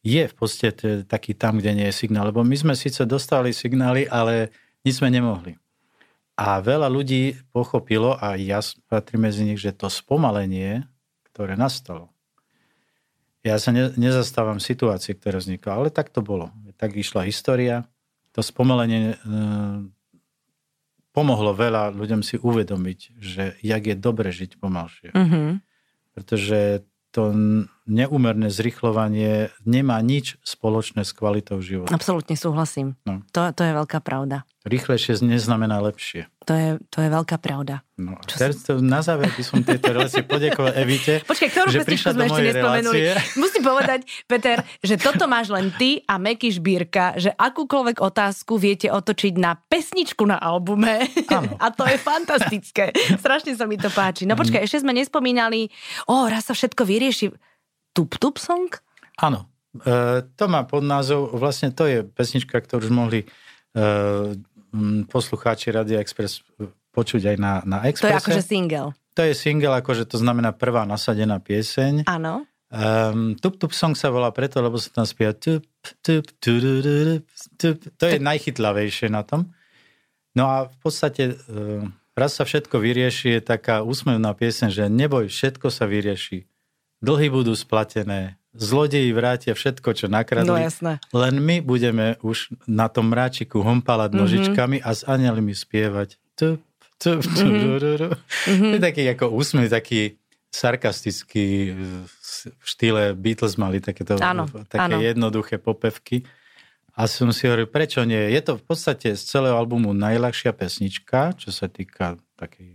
je 0.07 0.23
v 0.23 0.35
podstate 0.39 1.03
taký 1.03 1.35
tam, 1.35 1.59
kde 1.59 1.75
nie 1.75 1.87
je 1.91 1.99
signál. 2.07 2.31
Lebo 2.31 2.47
my 2.47 2.55
sme 2.55 2.79
síce 2.79 3.03
dostali 3.03 3.51
signály, 3.51 4.07
ale 4.07 4.55
nič 4.87 5.03
sme 5.03 5.11
nemohli. 5.11 5.59
A 6.39 6.63
veľa 6.63 6.87
ľudí 6.87 7.35
pochopilo, 7.51 8.15
a 8.15 8.39
ja 8.39 8.63
patrím 8.87 9.27
medzi 9.27 9.43
nich, 9.43 9.59
že 9.59 9.75
to 9.75 9.91
spomalenie, 9.91 10.87
ktoré 11.35 11.59
nastalo, 11.59 12.15
ja 13.45 13.61
sa 13.61 13.77
ne, 13.77 13.93
nezastávam 14.01 14.57
situácie, 14.57 15.13
ktoré 15.13 15.37
vznikla, 15.37 15.77
ale 15.77 15.89
tak 15.93 16.09
to 16.09 16.25
bolo. 16.25 16.49
Tak 16.81 16.97
išla 16.97 17.29
história. 17.29 17.85
To 18.33 18.41
spomalenie 18.41 19.15
e, 19.15 19.17
pomohlo 21.13 21.53
veľa 21.53 21.93
ľuďom 21.93 22.25
si 22.25 22.41
uvedomiť, 22.41 23.21
že 23.21 23.61
jak 23.61 23.83
je 23.85 23.97
dobre 24.01 24.33
žiť 24.33 24.57
pomalšie. 24.57 25.13
Mhm. 25.13 25.61
Pretože 26.17 26.89
to 27.13 27.31
neúmerné 27.85 28.49
zrychlovanie 28.49 29.53
nemá 29.63 30.01
nič 30.01 30.41
spoločné 30.41 31.05
s 31.05 31.13
kvalitou 31.13 31.61
života. 31.61 31.93
Absolútne 31.93 32.35
súhlasím. 32.35 32.97
No. 33.05 33.21
To, 33.33 33.53
to 33.53 33.63
je 33.65 33.73
veľká 33.73 34.01
pravda. 34.01 34.49
Rýchlejšie 34.65 35.21
neznamená 35.21 35.77
lepšie. 35.85 36.25
To 36.49 36.57
je, 36.57 36.69
to 36.89 37.05
je 37.05 37.09
veľká 37.13 37.37
pravda. 37.37 37.85
No, 38.01 38.17
Čo 38.25 38.37
teraz 38.41 38.57
to, 38.65 38.81
na 38.81 39.05
záver 39.05 39.29
by 39.29 39.43
som 39.45 39.61
tejto 39.61 39.93
relácie 39.93 40.25
poďakovať 40.29 40.73
Evite, 40.77 41.15
Počkaj, 41.25 41.49
ktorú 41.53 41.69
že 41.69 41.85
prišla 41.85 42.11
sme 42.13 42.17
do 42.17 42.25
ešte 42.25 42.33
mojej 42.33 42.49
nespomenuli? 42.49 43.01
relácie. 43.05 43.37
Musím 43.37 43.63
povedať, 43.65 44.01
Peter, 44.25 44.59
že 44.81 44.97
toto 44.97 45.25
máš 45.29 45.53
len 45.53 45.69
ty 45.77 46.01
a 46.09 46.17
Meky 46.17 46.49
Šbírka, 46.49 47.17
že 47.21 47.37
akúkoľvek 47.37 48.01
otázku 48.01 48.57
viete 48.57 48.89
otočiť 48.89 49.37
na 49.37 49.53
pesničku 49.57 50.25
na 50.25 50.41
albume. 50.41 51.13
Áno. 51.29 51.57
A 51.65 51.69
to 51.69 51.85
je 51.85 52.01
fantastické. 52.01 52.89
Strašne 53.21 53.53
sa 53.53 53.69
mi 53.69 53.77
to 53.77 53.93
páči. 53.93 54.25
No 54.25 54.33
počkaj, 54.33 54.65
ešte 54.65 54.81
sme 54.81 54.97
nespomínali, 54.97 55.69
o, 56.09 56.25
raz 56.25 56.49
sa 56.49 56.57
všetko 56.57 56.89
vyrieši. 56.89 57.29
Tup 57.95 58.19
Tup 58.19 58.37
Song? 58.43 58.69
Áno. 59.23 59.47
E, 59.79 60.27
to 60.35 60.45
má 60.51 60.67
pod 60.67 60.83
názov, 60.83 61.33
vlastne 61.39 61.71
to 61.71 61.87
je 61.87 62.03
pesnička, 62.03 62.59
ktorú 62.59 62.91
už 62.91 62.93
mohli 62.93 63.21
e, 63.23 63.27
poslucháči 65.07 65.71
Radia 65.71 66.03
Express 66.03 66.43
počuť 66.95 67.35
aj 67.35 67.37
na, 67.39 67.53
na 67.63 67.83
To 67.83 67.87
je 67.87 67.91
Expresse. 67.91 68.19
akože 68.23 68.43
single. 68.43 68.91
To 69.15 69.23
je 69.23 69.35
single, 69.35 69.75
akože 69.79 70.11
to 70.11 70.19
znamená 70.19 70.51
prvá 70.51 70.83
nasadená 70.87 71.39
pieseň. 71.39 72.07
Áno. 72.11 72.47
Um, 72.75 73.39
tup 73.39 73.63
Tup 73.63 73.71
Song 73.71 73.95
sa 73.95 74.11
volá 74.11 74.35
preto, 74.35 74.59
lebo 74.59 74.75
sa 74.83 74.91
tam 74.91 75.07
spieva 75.07 75.31
tup, 75.31 75.63
tup, 76.03 76.27
tudududup, 76.43 77.23
tup. 77.55 77.79
To 78.03 78.05
je 78.11 78.19
najchytlavejšie 78.19 79.15
na 79.15 79.23
tom. 79.23 79.55
No 80.35 80.51
a 80.51 80.67
v 80.67 80.77
podstate 80.83 81.39
uh, 81.39 81.87
raz 82.19 82.35
sa 82.35 82.43
všetko 82.43 82.83
vyrieši, 82.83 83.39
je 83.39 83.41
taká 83.47 83.87
úsmevná 83.87 84.35
pieseň, 84.35 84.75
že 84.75 84.85
neboj, 84.91 85.31
všetko 85.31 85.71
sa 85.71 85.87
vyrieši. 85.87 86.51
Dlhy 87.05 87.29
budú 87.29 87.53
splatené, 87.53 88.21
zlodeji 88.51 89.11
vrátia 89.11 89.53
všetko, 89.53 89.93
čo 89.93 90.07
No 90.07 90.17
nakradli. 90.17 90.57
jasné. 90.59 90.97
Len 91.13 91.35
my 91.37 91.61
budeme 91.61 92.17
už 92.21 92.49
na 92.65 92.89
tom 92.89 93.09
mráčiku 93.09 93.61
hompalať 93.61 94.11
Mhm. 94.11 94.19
nožičkami 94.19 94.77
a 94.79 94.91
s 94.91 95.05
anielmi 95.05 95.53
spievať. 95.53 96.17
Tup, 96.33 96.65
tup, 96.97 97.21
tudududu. 97.21 98.09
To 98.47 98.75
je 98.75 98.83
taký 98.83 99.05
ako 99.07 99.31
úsmev, 99.31 99.69
taký 99.69 100.17
sarkastický 100.49 101.75
v 102.07 102.11
štýle 102.63 103.13
Beatles 103.13 103.55
mali 103.55 103.79
takéto 103.79 104.15
Áno, 104.17 104.47
také 104.65 104.95
áno. 104.95 105.03
jednoduché 105.03 105.59
popevky. 105.59 106.23
A 106.95 107.05
som 107.05 107.29
si 107.29 107.45
hovoril, 107.45 107.67
prečo 107.67 108.01
nie? 108.03 108.31
Je 108.31 108.41
to 108.41 108.55
v 108.55 108.65
podstate 108.65 109.13
z 109.13 109.23
celého 109.25 109.53
albumu 109.53 109.91
najľahšia 109.91 110.55
pesnička, 110.55 111.35
čo 111.35 111.51
sa 111.51 111.67
týka 111.67 112.15
takej 112.37 112.71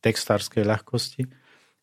textárskej 0.00 0.64
ľahkosti. 0.64 1.28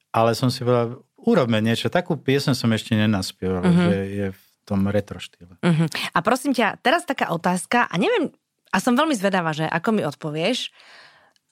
Ale 0.09 0.33
som 0.33 0.49
si 0.49 0.65
povedal, 0.65 1.05
urobme 1.21 1.59
niečo. 1.59 1.89
Takú 1.89 2.17
piesen 2.17 2.53
som 2.53 2.69
ešte 2.73 2.93
nenaspieval, 2.93 3.65
mm-hmm. 3.65 3.85
že 3.85 3.95
je 4.09 4.27
v 4.33 4.43
tom 4.67 4.83
retro 4.91 5.17
štýle. 5.17 5.55
Uh-huh. 5.63 5.87
A 6.11 6.19
prosím 6.19 6.51
ťa, 6.51 6.83
teraz 6.83 7.07
taká 7.07 7.31
otázka, 7.31 7.87
a 7.87 7.95
neviem, 7.95 8.35
a 8.67 8.77
som 8.83 8.99
veľmi 8.99 9.15
zvedavá, 9.15 9.55
že 9.55 9.63
ako 9.63 9.89
mi 9.95 10.03
odpovieš, 10.03 10.75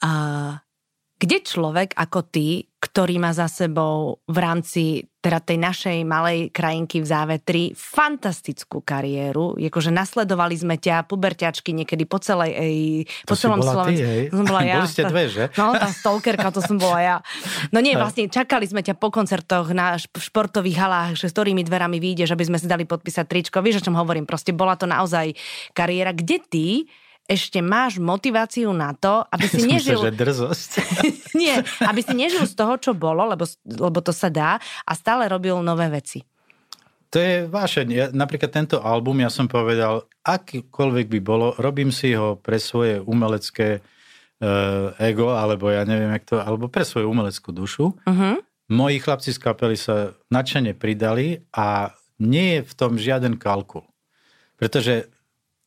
a 0.04 0.12
kde 1.15 1.38
človek 1.39 1.95
ako 1.95 2.28
ty, 2.28 2.67
ktorý 2.75 3.17
má 3.17 3.32
za 3.32 3.47
sebou 3.47 4.19
v 4.28 4.38
rámci 4.38 4.84
teda 5.23 5.41
tej 5.41 5.58
našej 5.58 5.97
malej 6.06 6.54
krajinky 6.54 7.01
v 7.01 7.08
závetri 7.10 7.63
fantastickú 7.73 8.86
kariéru, 8.86 9.58
akože 9.58 9.89
nasledovali 9.89 10.54
sme 10.54 10.78
ťa, 10.78 11.10
puberťačky 11.10 11.73
niekedy 11.73 12.06
po 12.06 12.21
celej, 12.21 12.54
ej, 12.54 12.78
po 13.25 13.34
To 13.34 13.39
si 13.39 13.41
celom 13.49 13.58
Slovensku. 13.65 14.30
som 14.30 14.45
bola 14.45 14.62
ja. 14.69 14.78
Boli 14.84 14.91
ste 14.91 15.04
dve, 15.10 15.23
že? 15.25 15.43
No, 15.58 15.73
tá 15.73 15.89
stalkerka, 15.89 16.54
to 16.54 16.62
som 16.62 16.78
bola 16.78 16.99
ja. 17.01 17.15
No 17.73 17.82
nie, 17.82 17.97
vlastne 17.97 18.30
čakali 18.30 18.69
sme 18.69 18.86
ťa 18.86 18.93
po 19.01 19.10
koncertoch 19.10 19.73
na 19.73 19.97
šp- 19.97 20.21
športových 20.30 20.78
halách, 20.78 21.12
že 21.17 21.25
s 21.25 21.34
ktorými 21.34 21.65
dverami 21.65 21.97
vyjdeš, 21.97 22.38
aby 22.38 22.45
sme 22.45 22.62
si 22.62 22.69
dali 22.69 22.86
podpísať 22.86 23.25
tričko. 23.25 23.65
Vieš, 23.65 23.82
o 23.82 23.86
čom 23.89 23.97
hovorím? 23.97 24.30
Proste 24.30 24.54
bola 24.54 24.78
to 24.78 24.86
naozaj 24.86 25.34
kariéra. 25.73 26.13
Kde 26.13 26.38
ty 26.45 26.67
ešte 27.25 27.57
máš 27.57 27.97
motiváciu 27.97 28.69
na 28.69 28.93
to, 28.93 29.25
aby 29.33 29.45
si 29.49 29.65
nežil... 29.71 29.97
myslel, 29.97 30.13
že 30.13 30.13
drzosť. 30.13 30.71
Nie, 31.41 31.65
aby 31.81 32.01
si 32.05 32.13
nežil 32.13 32.45
z 32.45 32.53
toho, 32.53 32.77
čo 32.77 32.93
bolo, 32.93 33.25
lebo, 33.25 33.49
lebo 33.65 33.99
to 34.01 34.13
sa 34.13 34.29
dá 34.29 34.61
a 34.85 34.91
stále 34.93 35.25
robil 35.25 35.57
nové 35.65 35.89
veci. 35.89 36.21
To 37.13 37.17
je 37.21 37.47
vášeň. 37.47 37.88
Ja, 37.95 38.05
napríklad 38.11 38.51
tento 38.51 38.77
album, 38.83 39.23
ja 39.23 39.31
som 39.31 39.47
povedal, 39.47 40.03
akýkoľvek 40.25 41.05
by 41.15 41.19
bolo, 41.23 41.55
robím 41.55 41.93
si 41.93 42.11
ho 42.11 42.35
pre 42.35 42.59
svoje 42.59 42.99
umelecké 42.99 43.79
uh, 43.79 44.91
ego, 44.99 45.31
alebo 45.31 45.71
ja 45.71 45.88
neviem, 45.88 46.11
jak 46.11 46.27
to, 46.27 46.35
alebo 46.43 46.67
pre 46.67 46.83
svoju 46.83 47.07
umeleckú 47.07 47.55
dušu. 47.55 47.95
Uh-huh. 47.95 48.35
Moji 48.67 48.97
chlapci 48.99 49.31
z 49.31 49.39
kapely 49.39 49.79
sa 49.79 50.17
nadšene 50.27 50.75
pridali 50.75 51.39
a 51.55 51.95
nie 52.19 52.59
je 52.59 52.61
v 52.67 52.73
tom 52.75 52.99
žiaden 52.99 53.39
kalkul. 53.39 53.88
Pretože 54.59 55.07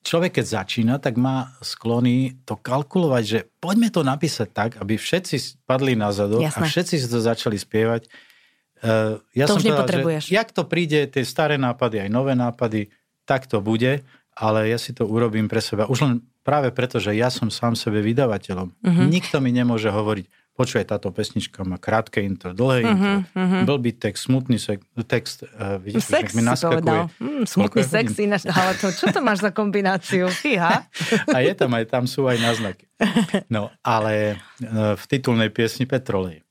človek, 0.08 0.40
keď 0.40 0.64
začína, 0.64 0.94
tak 0.96 1.20
má 1.20 1.52
sklony 1.60 2.40
to 2.48 2.56
kalkulovať, 2.56 3.22
že 3.28 3.38
poďme 3.60 3.92
to 3.92 4.00
napísať 4.00 4.48
tak, 4.48 4.70
aby 4.80 4.96
všetci 4.96 5.36
spadli 5.36 5.92
na 5.92 6.08
zadok 6.08 6.48
a 6.48 6.64
všetci 6.64 6.94
si 6.96 7.06
to 7.06 7.20
začali 7.20 7.60
spievať. 7.60 8.08
Uh, 8.80 9.20
ja 9.36 9.44
To 9.44 9.60
som 9.60 9.68
už 9.68 9.74
povedal. 9.74 10.22
Že, 10.24 10.32
jak 10.32 10.48
to 10.54 10.62
príde, 10.64 11.04
tie 11.10 11.26
staré 11.26 11.60
nápady, 11.60 12.08
aj 12.08 12.10
nové 12.14 12.32
nápady, 12.32 12.88
tak 13.28 13.44
to 13.44 13.60
bude, 13.60 14.00
ale 14.38 14.58
ja 14.70 14.78
si 14.78 14.94
to 14.96 15.04
urobím 15.04 15.50
pre 15.50 15.58
seba. 15.58 15.90
Už 15.90 16.00
len 16.06 16.24
práve 16.46 16.70
preto, 16.70 17.02
že 17.02 17.12
ja 17.12 17.28
som 17.28 17.50
sám 17.50 17.74
sebe 17.74 18.00
vydavateľom. 18.00 18.68
Uh-huh. 18.70 19.04
Nikto 19.10 19.42
mi 19.42 19.50
nemôže 19.50 19.90
hovoriť, 19.90 20.47
počuj, 20.58 20.82
táto 20.82 21.08
pesnička 21.08 21.62
má 21.62 21.78
krátke 21.78 22.18
intro, 22.18 22.50
dlhé 22.50 22.78
Mhm, 22.82 22.90
intro, 22.90 23.12
mhm. 23.32 23.58
blbý 23.62 23.94
text, 23.94 24.26
smutný 24.26 24.58
sek- 24.58 24.82
text, 25.04 25.46
uh, 25.46 25.78
vidíš, 25.78 26.02
Sex 26.04 26.34
mi 26.34 26.42
naskakuje. 26.42 27.14
Mm, 27.16 27.46
smutný 27.46 27.86
sex 27.86 28.18
ináč, 28.18 28.42
ale 28.44 28.74
to, 28.74 28.90
čo 28.90 29.06
to 29.08 29.20
máš 29.20 29.40
za 29.40 29.50
kombináciu? 29.50 30.26
Fíha. 30.26 30.90
A 31.30 31.38
je 31.38 31.54
tam 31.54 31.70
aj, 31.72 31.86
tam 31.86 32.04
sú 32.04 32.26
aj 32.26 32.36
náznaky. 32.36 32.90
No, 33.46 33.70
ale 33.78 34.34
e, 34.58 34.66
v 34.92 35.04
titulnej 35.06 35.48
piesni 35.48 35.86
Petrolej. 35.86 36.42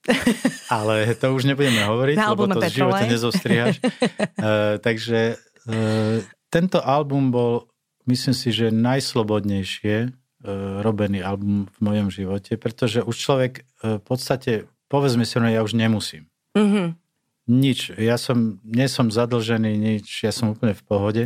Ale 0.66 1.12
to 1.14 1.36
už 1.36 1.44
nebudeme 1.44 1.84
hovoriť, 1.84 2.16
Na 2.16 2.32
lebo 2.32 2.48
to 2.48 2.64
z 2.64 2.72
života 2.72 3.04
Petrolej. 3.04 3.12
nezostrihaš. 3.12 3.76
E, 4.40 4.52
takže 4.78 5.36
e, 5.66 5.76
tento 6.48 6.80
album 6.80 7.30
bol 7.30 7.68
myslím 8.06 8.32
si, 8.32 8.50
že 8.50 8.72
najslobodnejšie 8.72 10.14
robený 10.86 11.26
album 11.26 11.66
v 11.66 11.80
mojom 11.82 12.08
živote, 12.14 12.62
pretože 12.62 13.02
už 13.02 13.16
človek 13.18 13.66
e, 13.82 13.98
v 13.98 14.04
podstate, 14.06 14.52
povedzme 14.86 15.26
si, 15.26 15.36
no 15.42 15.50
ja 15.50 15.66
už 15.66 15.74
nemusím. 15.74 16.30
Mm-hmm. 16.54 16.88
Nič. 17.48 17.96
Ja 17.98 18.20
som, 18.20 18.60
nie 18.62 18.86
som 18.92 19.08
zadlžený, 19.08 19.72
nič. 19.80 20.06
Ja 20.22 20.36
som 20.36 20.52
úplne 20.52 20.76
v 20.76 20.84
pohode. 20.84 21.24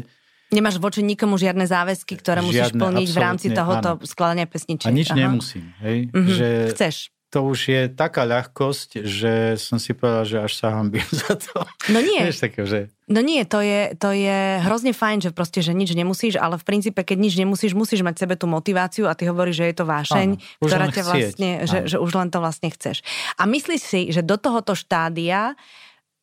Nemáš 0.52 0.78
voči 0.78 1.02
nikomu 1.02 1.39
žiadne 1.39 1.63
záväzky, 1.63 2.19
ktoré 2.19 2.43
musíš 2.43 2.76
Žiadne, 2.76 2.84
plniť 2.84 3.10
v 3.10 3.19
rámci 3.19 3.47
tohoto 3.56 3.89
áno. 3.97 4.04
skladania 4.04 4.45
pesničiek. 4.45 4.88
A 4.88 4.93
nič 4.93 5.10
Aha. 5.15 5.17
nemusím. 5.17 5.65
Hej? 5.80 5.97
Mhm. 6.12 6.32
Že 6.32 6.47
Chceš. 6.76 6.95
To 7.31 7.47
už 7.47 7.59
je 7.71 7.81
taká 7.87 8.27
ľahkosť, 8.27 9.07
že 9.07 9.55
som 9.55 9.79
si 9.79 9.95
povedal, 9.95 10.27
že 10.27 10.37
až 10.43 10.53
sa 10.59 10.75
hambím 10.75 11.07
za 11.23 11.39
to. 11.39 11.63
No 11.87 12.03
nie, 12.03 12.27
Vieš, 12.27 12.43
také, 12.43 12.67
že 12.67 12.79
no 13.07 13.23
nie, 13.23 13.47
to 13.47 13.63
je, 13.63 13.95
to 13.95 14.11
je 14.11 14.59
hrozne 14.67 14.91
fajn, 14.91 15.23
že 15.23 15.31
proste, 15.31 15.63
že 15.63 15.71
nič 15.71 15.95
nemusíš, 15.95 16.35
ale 16.35 16.59
v 16.59 16.67
princípe, 16.67 16.99
keď 17.07 17.17
nič 17.17 17.33
nemusíš, 17.39 17.71
musíš 17.71 18.03
mať 18.03 18.27
sebe 18.27 18.35
tú 18.35 18.51
motiváciu 18.51 19.07
a 19.07 19.15
ty 19.15 19.31
hovoríš, 19.31 19.63
že 19.63 19.67
je 19.71 19.75
to 19.79 19.85
vášeň, 19.87 20.27
Áno, 20.35 20.63
ktorá 20.63 20.85
ťa 20.91 21.03
vlastne, 21.07 21.49
že, 21.63 21.79
že 21.87 21.97
už 21.97 22.11
len 22.11 22.27
to 22.27 22.43
vlastne 22.43 22.67
chceš. 22.67 22.99
A 23.39 23.47
myslíš 23.47 23.81
si, 23.81 24.01
že 24.11 24.21
do 24.21 24.35
tohoto 24.35 24.75
štádia 24.75 25.55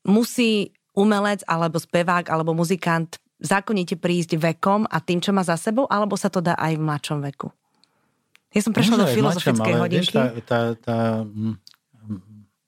musí 0.04 0.76
umelec 0.92 1.40
alebo 1.48 1.80
spevák 1.80 2.28
alebo 2.28 2.52
muzikant 2.52 3.16
zákonite 3.38 3.94
prísť 3.96 4.36
vekom 4.36 4.84
a 4.90 4.98
tým, 4.98 5.22
čo 5.22 5.30
má 5.30 5.46
za 5.46 5.54
sebou, 5.54 5.86
alebo 5.86 6.18
sa 6.18 6.28
to 6.28 6.42
dá 6.42 6.58
aj 6.58 6.74
v 6.74 6.84
mladšom 6.84 7.18
veku? 7.22 7.48
Ja 8.54 8.60
som 8.64 8.72
prešla 8.72 8.96
do 8.96 9.04
Možno 9.04 9.12
v 9.12 9.18
filozofickej 9.20 9.54
mladšom, 9.60 9.82
hodinky. 9.84 10.00
Vieš, 10.00 10.08
tá, 10.14 10.24
tá, 10.40 10.60
tá, 10.78 10.98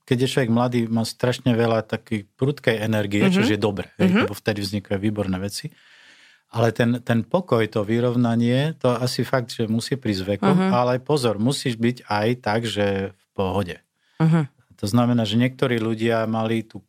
keď 0.05 0.17
je 0.27 0.29
človek 0.29 0.51
mladý, 0.51 0.81
má 0.91 1.07
strašne 1.07 1.55
veľa 1.55 1.87
takej 1.87 2.27
prudkej 2.35 2.77
energie, 2.83 3.23
mm-hmm. 3.25 3.47
čo 3.47 3.55
je 3.55 3.61
dobre, 3.61 3.89
Mhm. 3.97 4.27
lebo 4.27 4.35
vtedy 4.35 4.61
vznikajú 4.61 4.99
výborné 4.99 5.39
veci. 5.39 5.71
Ale 6.51 6.75
ten, 6.75 6.99
ten 7.07 7.23
pokoj, 7.23 7.63
to 7.71 7.87
vyrovnanie, 7.87 8.75
to 8.83 8.91
asi 8.91 9.23
fakt, 9.23 9.55
že 9.55 9.71
musí 9.71 9.95
prísť 9.95 10.37
vekom, 10.37 10.51
Mhm. 10.53 10.71
ale 10.75 10.93
pozor, 10.99 11.39
musíš 11.39 11.79
byť 11.79 12.11
aj 12.11 12.29
tak, 12.43 12.67
že 12.67 13.15
v 13.15 13.25
pohode. 13.33 13.77
Mhm. 14.19 14.51
To 14.81 14.87
znamená, 14.89 15.23
že 15.25 15.39
niektorí 15.39 15.79
ľudia 15.79 16.27
mali 16.27 16.67
tú 16.67 16.83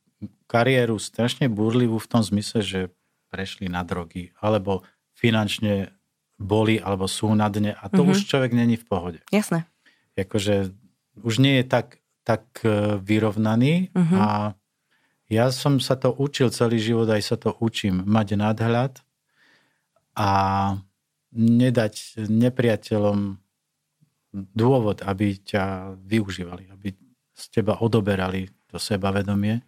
kariéru 0.49 0.99
strašne 0.99 1.47
burlivú 1.47 1.95
v 2.01 2.09
tom 2.09 2.23
zmysle, 2.25 2.59
že 2.59 2.79
prešli 3.31 3.71
na 3.71 3.85
drogy, 3.87 4.33
alebo 4.41 4.83
finančne 5.15 5.93
boli, 6.41 6.81
alebo 6.81 7.05
sú 7.05 7.29
na 7.37 7.47
dne 7.47 7.77
a 7.77 7.85
to 7.87 8.01
Mhm. 8.01 8.09
už 8.11 8.17
človek 8.25 8.51
není 8.51 8.75
v 8.75 8.85
pohode. 8.85 9.19
Jasné. 9.29 9.69
Akože 10.17 10.73
už 11.21 11.37
nie 11.37 11.61
je 11.61 11.65
tak, 11.65 12.01
tak 12.25 12.43
e, 12.61 12.97
vyrovnaný 12.97 13.93
Mhm. 13.93 14.15
a 14.17 14.27
ja 15.31 15.47
som 15.49 15.79
sa 15.79 15.95
to 15.95 16.11
učil 16.11 16.51
celý 16.51 16.81
život, 16.81 17.07
aj 17.07 17.23
sa 17.23 17.37
to 17.39 17.55
učím, 17.61 18.03
mať 18.03 18.35
nadhľad 18.35 18.99
a 20.17 20.29
nedať 21.31 22.27
nepriateľom 22.27 23.39
dôvod, 24.33 25.03
aby 25.03 25.39
ťa 25.39 25.95
využívali, 25.97 26.67
aby 26.67 26.91
z 27.31 27.43
teba 27.49 27.79
odoberali 27.79 28.51
to 28.67 28.75
sebavedomie. 28.75 29.63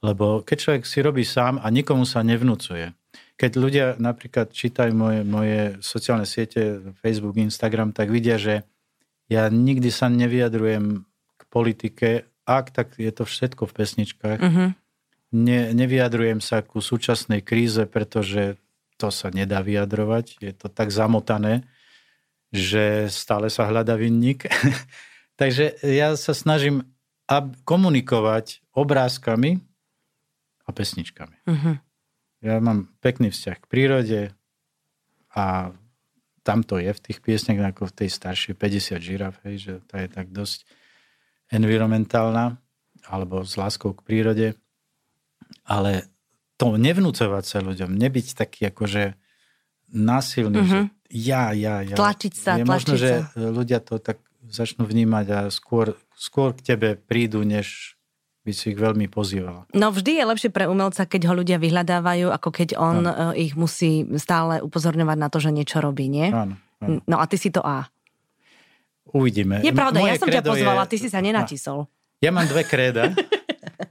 Lebo 0.00 0.40
keď 0.40 0.56
človek 0.56 0.84
si 0.84 0.98
robí 1.00 1.24
sám 1.24 1.60
a 1.60 1.68
nikomu 1.68 2.04
sa 2.04 2.20
nevnúcuje. 2.20 2.92
Keď 3.34 3.52
ľudia 3.58 3.86
napríklad 3.98 4.54
čítajú 4.54 4.94
moje, 4.94 5.20
moje 5.26 5.60
sociálne 5.82 6.22
siete, 6.22 6.78
Facebook, 7.02 7.34
Instagram, 7.34 7.90
tak 7.90 8.14
vidia, 8.14 8.38
že 8.38 8.62
ja 9.26 9.50
nikdy 9.50 9.90
sa 9.90 10.06
nevyjadrujem 10.06 11.02
k 11.38 11.42
politike. 11.50 12.08
Ak, 12.44 12.70
tak 12.70 12.94
je 13.00 13.10
to 13.10 13.24
všetko 13.26 13.66
v 13.66 13.74
pesničkách. 13.74 14.40
Mhm. 14.40 14.66
Ne, 15.34 15.74
nevyjadrujem 15.74 16.38
sa 16.38 16.62
ku 16.62 16.78
súčasnej 16.78 17.42
kríze, 17.42 17.82
pretože 17.90 18.54
to 18.94 19.10
sa 19.10 19.34
nedá 19.34 19.66
vyjadrovať. 19.66 20.38
Je 20.38 20.54
to 20.54 20.70
tak 20.70 20.94
zamotané, 20.94 21.66
že 22.54 23.10
stále 23.10 23.50
sa 23.50 23.66
hľadá 23.66 23.98
vinník. 23.98 24.46
Takže 25.40 25.82
ja 25.82 26.14
sa 26.14 26.30
snažím 26.30 26.86
ab- 27.26 27.58
komunikovať 27.66 28.62
obrázkami 28.70 29.58
a 30.64 30.70
pesničkami. 30.70 31.36
Mhm. 31.50 31.72
Ja 32.44 32.60
mám 32.60 32.92
pekný 33.00 33.32
vzťah 33.32 33.56
k 33.56 33.66
prírode 33.66 34.20
a 35.32 35.72
tam 36.44 36.60
to 36.60 36.76
je 36.76 36.92
v 36.92 37.00
tých 37.00 37.24
piesniach, 37.24 37.72
ako 37.72 37.88
v 37.88 38.04
tej 38.04 38.08
staršej 38.12 38.52
50 38.54 39.00
žiraf, 39.00 39.40
hej, 39.48 39.56
že 39.56 39.72
tá 39.88 40.04
je 40.04 40.12
tak 40.12 40.28
dosť 40.28 40.68
environmentálna 41.48 42.60
alebo 43.04 43.44
s 43.44 43.56
láskou 43.56 43.96
k 43.96 44.04
prírode. 44.04 44.46
Ale 45.64 46.04
to 46.56 46.76
nevnúcovať 46.76 47.44
sa 47.44 47.58
ľuďom, 47.60 47.96
nebyť 47.96 48.26
taký 48.36 48.68
akože 48.68 49.16
násilný, 49.90 50.60
Mhm. 50.60 50.68
že 50.68 50.78
ja, 51.14 51.52
ja, 51.52 51.80
ja. 51.80 51.96
Tlačiť 51.96 52.32
sa, 52.34 52.60
je 52.60 52.64
možno, 52.64 52.92
tlačiť 52.96 53.00
že 53.00 53.10
sa. 53.24 53.40
ľudia 53.40 53.78
to 53.80 53.96
tak 53.96 54.18
začnú 54.44 54.84
vnímať 54.84 55.26
a 55.30 55.40
skôr, 55.48 55.96
skôr 56.12 56.52
k 56.52 56.74
tebe 56.74 56.96
prídu, 56.98 57.40
než 57.40 57.93
by 58.44 58.52
si 58.52 58.76
ich 58.76 58.78
veľmi 58.78 59.08
pozývala. 59.08 59.64
No 59.72 59.88
vždy 59.88 60.20
je 60.20 60.24
lepšie 60.28 60.50
pre 60.52 60.68
umelca, 60.68 61.08
keď 61.08 61.32
ho 61.32 61.34
ľudia 61.34 61.56
vyhľadávajú, 61.56 62.28
ako 62.28 62.48
keď 62.52 62.68
on 62.76 63.08
eh, 63.08 63.48
ich 63.48 63.56
musí 63.56 64.04
stále 64.20 64.60
upozorňovať 64.60 65.16
na 65.16 65.28
to, 65.32 65.40
že 65.40 65.50
niečo 65.50 65.80
robí, 65.80 66.12
nie? 66.12 66.28
Áno. 66.28 66.60
No 67.08 67.16
a 67.16 67.24
ty 67.24 67.40
si 67.40 67.48
to 67.48 67.64
A. 67.64 67.88
Uvidíme. 69.08 69.64
Je 69.64 69.72
pravda, 69.72 70.04
Moje 70.04 70.10
ja 70.12 70.20
som 70.20 70.28
ťa 70.28 70.44
pozvala, 70.44 70.84
je- 70.84 70.90
ty 70.92 70.96
si 71.00 71.08
sa 71.08 71.24
nenatisol. 71.24 71.88
Ja 72.20 72.28
mám 72.28 72.44
dve 72.44 72.68
kréda. 72.68 73.16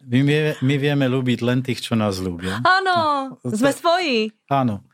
My, 0.05 0.53
my 0.61 0.75
vieme 0.77 1.05
ľúbiť 1.09 1.41
len 1.41 1.65
tých, 1.65 1.81
čo 1.81 1.97
nás 1.97 2.21
ľúbia. 2.21 2.61
Áno, 2.61 2.97
To- 3.41 3.49
sme 3.49 3.73
svoji. 3.73 4.29
Áno, 4.45 4.85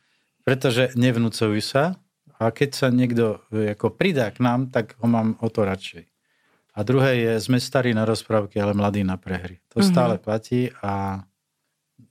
pretože 0.48 0.96
nevnúcujú 0.96 1.60
sa 1.60 2.00
a 2.40 2.56
keď 2.56 2.70
sa 2.72 2.88
niekto 2.88 3.44
e, 3.52 3.76
ako 3.76 3.92
pridá 3.92 4.32
k 4.32 4.40
nám, 4.40 4.72
tak 4.72 4.96
ho 4.96 5.08
mám 5.12 5.36
o 5.44 5.48
to 5.52 5.68
radšej. 5.68 6.08
A 6.80 6.88
druhé 6.88 7.12
je, 7.20 7.32
sme 7.44 7.60
starí 7.60 7.92
na 7.92 8.08
rozprávky, 8.08 8.56
ale 8.56 8.72
mladí 8.72 9.04
na 9.04 9.20
prehry. 9.20 9.60
To 9.76 9.84
Mhm. 9.84 9.86
stále 9.86 10.16
platí 10.16 10.72
a 10.80 11.28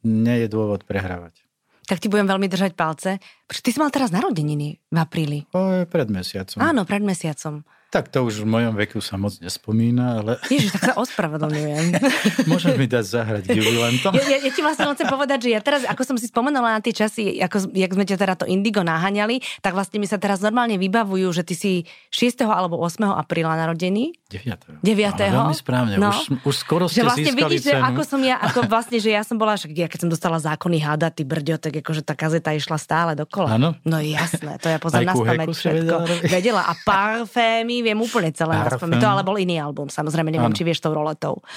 nie 0.05 0.45
je 0.45 0.49
dôvod 0.53 0.85
prehrávať. 0.85 1.41
Tak 1.89 2.05
ti 2.05 2.13
budem 2.13 2.29
veľmi 2.29 2.53
držať 2.53 2.77
palce. 2.77 3.17
Prečo 3.49 3.65
ty 3.65 3.73
si 3.73 3.81
mal 3.81 3.89
teraz 3.89 4.13
narodeniny 4.13 4.77
v 4.93 4.97
apríli? 5.01 5.49
To 5.57 5.73
je 5.73 5.89
pred 5.89 6.13
mesiacom. 6.13 6.61
Áno, 6.61 6.85
pred 6.85 7.01
mesiacom. 7.01 7.65
Tak 7.89 8.13
to 8.13 8.21
už 8.21 8.45
v 8.45 8.49
mojom 8.53 8.77
veku 8.77 9.01
sa 9.01 9.17
moc 9.17 9.33
nespomína, 9.41 10.21
ale 10.21 10.37
Ježiš, 10.53 10.77
tak 10.77 10.93
sa 10.93 10.95
ospravedlňujem. 11.01 11.97
môžeš 12.53 12.77
mi 12.77 12.85
dať 12.85 13.05
zahrať 13.09 13.43
k 13.49 13.57
jubilentom. 13.57 14.13
Ja, 14.13 14.29
ja, 14.29 14.39
ja 14.45 14.51
ti 14.53 14.61
vlastne 14.61 14.93
chcem 14.93 15.09
povedať, 15.09 15.49
že 15.49 15.57
ja 15.57 15.61
teraz, 15.65 15.89
ako 15.89 16.05
som 16.05 16.17
si 16.21 16.29
spomenula 16.29 16.77
na 16.77 16.81
tie 16.85 16.93
časy, 16.93 17.41
ako, 17.41 17.73
jak 17.73 17.89
sme 17.89 18.05
ťa 18.05 18.21
teda 18.21 18.35
to 18.37 18.45
Indigo 18.45 18.85
naháňali, 18.85 19.41
tak 19.65 19.73
vlastne 19.73 20.05
mi 20.05 20.05
sa 20.05 20.21
teraz 20.21 20.45
normálne 20.45 20.77
vybavujú, 20.77 21.33
že 21.33 21.49
ty 21.49 21.57
si 21.57 21.73
6. 22.13 22.45
alebo 22.45 22.77
8. 22.77 23.09
apríla 23.09 23.57
narodený. 23.57 24.13
9. 24.29 24.85
9.. 24.85 24.85
Áno, 24.85 25.49
veľmi 25.49 25.57
správne. 25.57 25.97
No. 25.97 26.13
Už, 26.13 26.45
už 26.45 26.55
skoro 26.61 26.93
ste 26.93 27.01
Že 27.01 27.05
vlastne 27.09 27.33
získali 27.33 27.57
vidíš, 27.57 27.63
že 27.65 27.73
cenu. 27.73 27.89
ako 27.89 28.03
som 28.05 28.21
ja, 28.21 28.37
ako 28.37 28.59
vlastne, 28.69 28.99
že 29.01 29.11
ja 29.17 29.25
som 29.25 29.41
bola, 29.41 29.57
však 29.57 29.73
ja 29.73 29.89
keď 29.89 29.99
som 30.05 30.11
dostala 30.13 30.37
zákony 30.37 30.77
háda, 30.85 31.09
ty 31.09 31.25
brďo, 31.25 31.57
tak 31.57 31.81
akože 31.81 32.05
tá 32.05 32.13
kazeta 32.13 32.53
išla 32.53 32.77
stále 32.77 33.17
dokola. 33.17 33.57
Áno. 33.57 33.81
No 33.89 33.97
jasné, 33.97 34.61
to 34.61 34.69
ja 34.69 34.77
poznám 34.77 35.09
na 35.09 35.15
spameť 35.17 35.49
všetko. 35.57 35.73
vedela? 35.73 36.05
Vedela 36.29 36.63
a 36.69 36.77
parfémy 36.77 37.78
viem 37.83 37.99
úplne 37.99 38.33
celé 38.33 38.55
spameť. 38.59 39.01
To 39.01 39.09
ale 39.09 39.27
bol 39.27 39.39
iný 39.39 39.59
album, 39.59 39.89
samozrejme, 39.89 40.31
neviem, 40.33 40.51
Áno. 40.51 40.57
či 40.57 40.67
vieš 40.67 40.85
tou 40.85 40.93
roletou. 40.93 41.41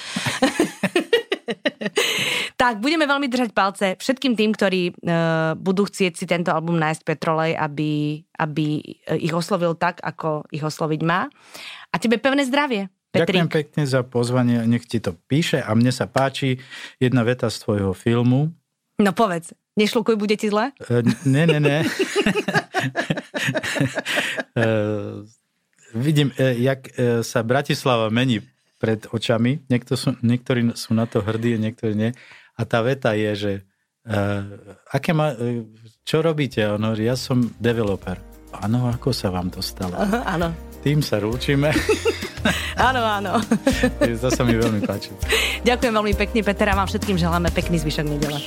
tak, 2.62 2.78
budeme 2.78 3.06
veľmi 3.06 3.26
držať 3.26 3.50
palce 3.50 3.86
všetkým 3.98 4.38
tým, 4.38 4.50
ktorí 4.54 4.82
uh, 4.94 5.58
budú 5.58 5.86
chcieť 5.86 6.12
si 6.14 6.24
tento 6.30 6.54
album 6.54 6.78
nájsť 6.78 7.02
Petrolej, 7.02 7.58
aby, 7.58 8.22
aby 8.38 8.66
eh, 8.80 9.18
ich 9.18 9.34
oslovil 9.34 9.74
tak, 9.74 9.98
ako 10.00 10.46
ich 10.54 10.62
osloviť 10.62 11.00
má. 11.02 11.26
A 11.92 11.98
tebe 11.98 12.22
pevné 12.22 12.46
zdravie, 12.46 12.88
Ďakujem 13.12 13.44
Petrík. 13.44 13.76
pekne 13.76 13.84
za 13.84 14.00
pozvanie, 14.08 14.64
nech 14.64 14.88
ti 14.88 14.96
to 14.96 15.12
píše 15.12 15.60
a 15.60 15.68
mne 15.76 15.92
sa 15.92 16.08
páči 16.08 16.64
jedna 16.96 17.20
veta 17.28 17.52
z 17.52 17.60
tvojho 17.60 17.92
filmu. 17.92 18.48
No 18.96 19.12
povedz, 19.12 19.52
nešlukuj, 19.76 20.16
bude 20.16 20.32
ti 20.40 20.48
zle? 20.48 20.72
E, 20.80 21.04
ne, 21.28 21.44
ne, 21.44 21.60
ne. 21.60 21.78
e, 24.56 24.64
vidím, 25.94 26.32
e, 26.36 26.56
jak 26.60 26.88
e, 26.98 27.20
sa 27.22 27.44
Bratislava 27.46 28.08
mení 28.08 28.42
pred 28.80 29.06
očami. 29.08 29.62
Niekto 29.70 29.94
sú, 29.94 30.18
niektorí 30.20 30.74
sú 30.74 30.96
na 30.96 31.06
to 31.06 31.22
hrdí, 31.22 31.54
niektorí 31.56 31.94
nie. 31.94 32.10
A 32.58 32.62
tá 32.66 32.82
veta 32.82 33.14
je, 33.14 33.30
že 33.34 33.52
e, 34.04 34.12
aké 34.90 35.14
ma, 35.14 35.32
čo 36.02 36.20
robíte? 36.20 36.64
Ono, 36.66 36.96
ja 36.98 37.14
som 37.14 37.42
developer. 37.62 38.18
Áno, 38.52 38.90
ako 38.92 39.16
sa 39.16 39.32
vám 39.32 39.48
to 39.48 39.64
stalo? 39.64 39.96
Áno. 40.28 40.52
Tým 40.82 41.00
sa 41.00 41.22
rúčime. 41.22 41.70
Áno, 42.74 42.98
áno. 43.06 43.38
to 44.22 44.28
sa 44.32 44.42
mi 44.42 44.58
veľmi 44.58 44.82
páči. 44.82 45.14
Ďakujem 45.62 45.92
veľmi 45.94 46.14
pekne, 46.18 46.40
Peter, 46.42 46.66
a 46.66 46.74
vám 46.74 46.90
všetkým 46.90 47.14
želáme 47.14 47.54
pekný 47.54 47.78
zvyšok 47.78 48.06
nedele. 48.10 48.38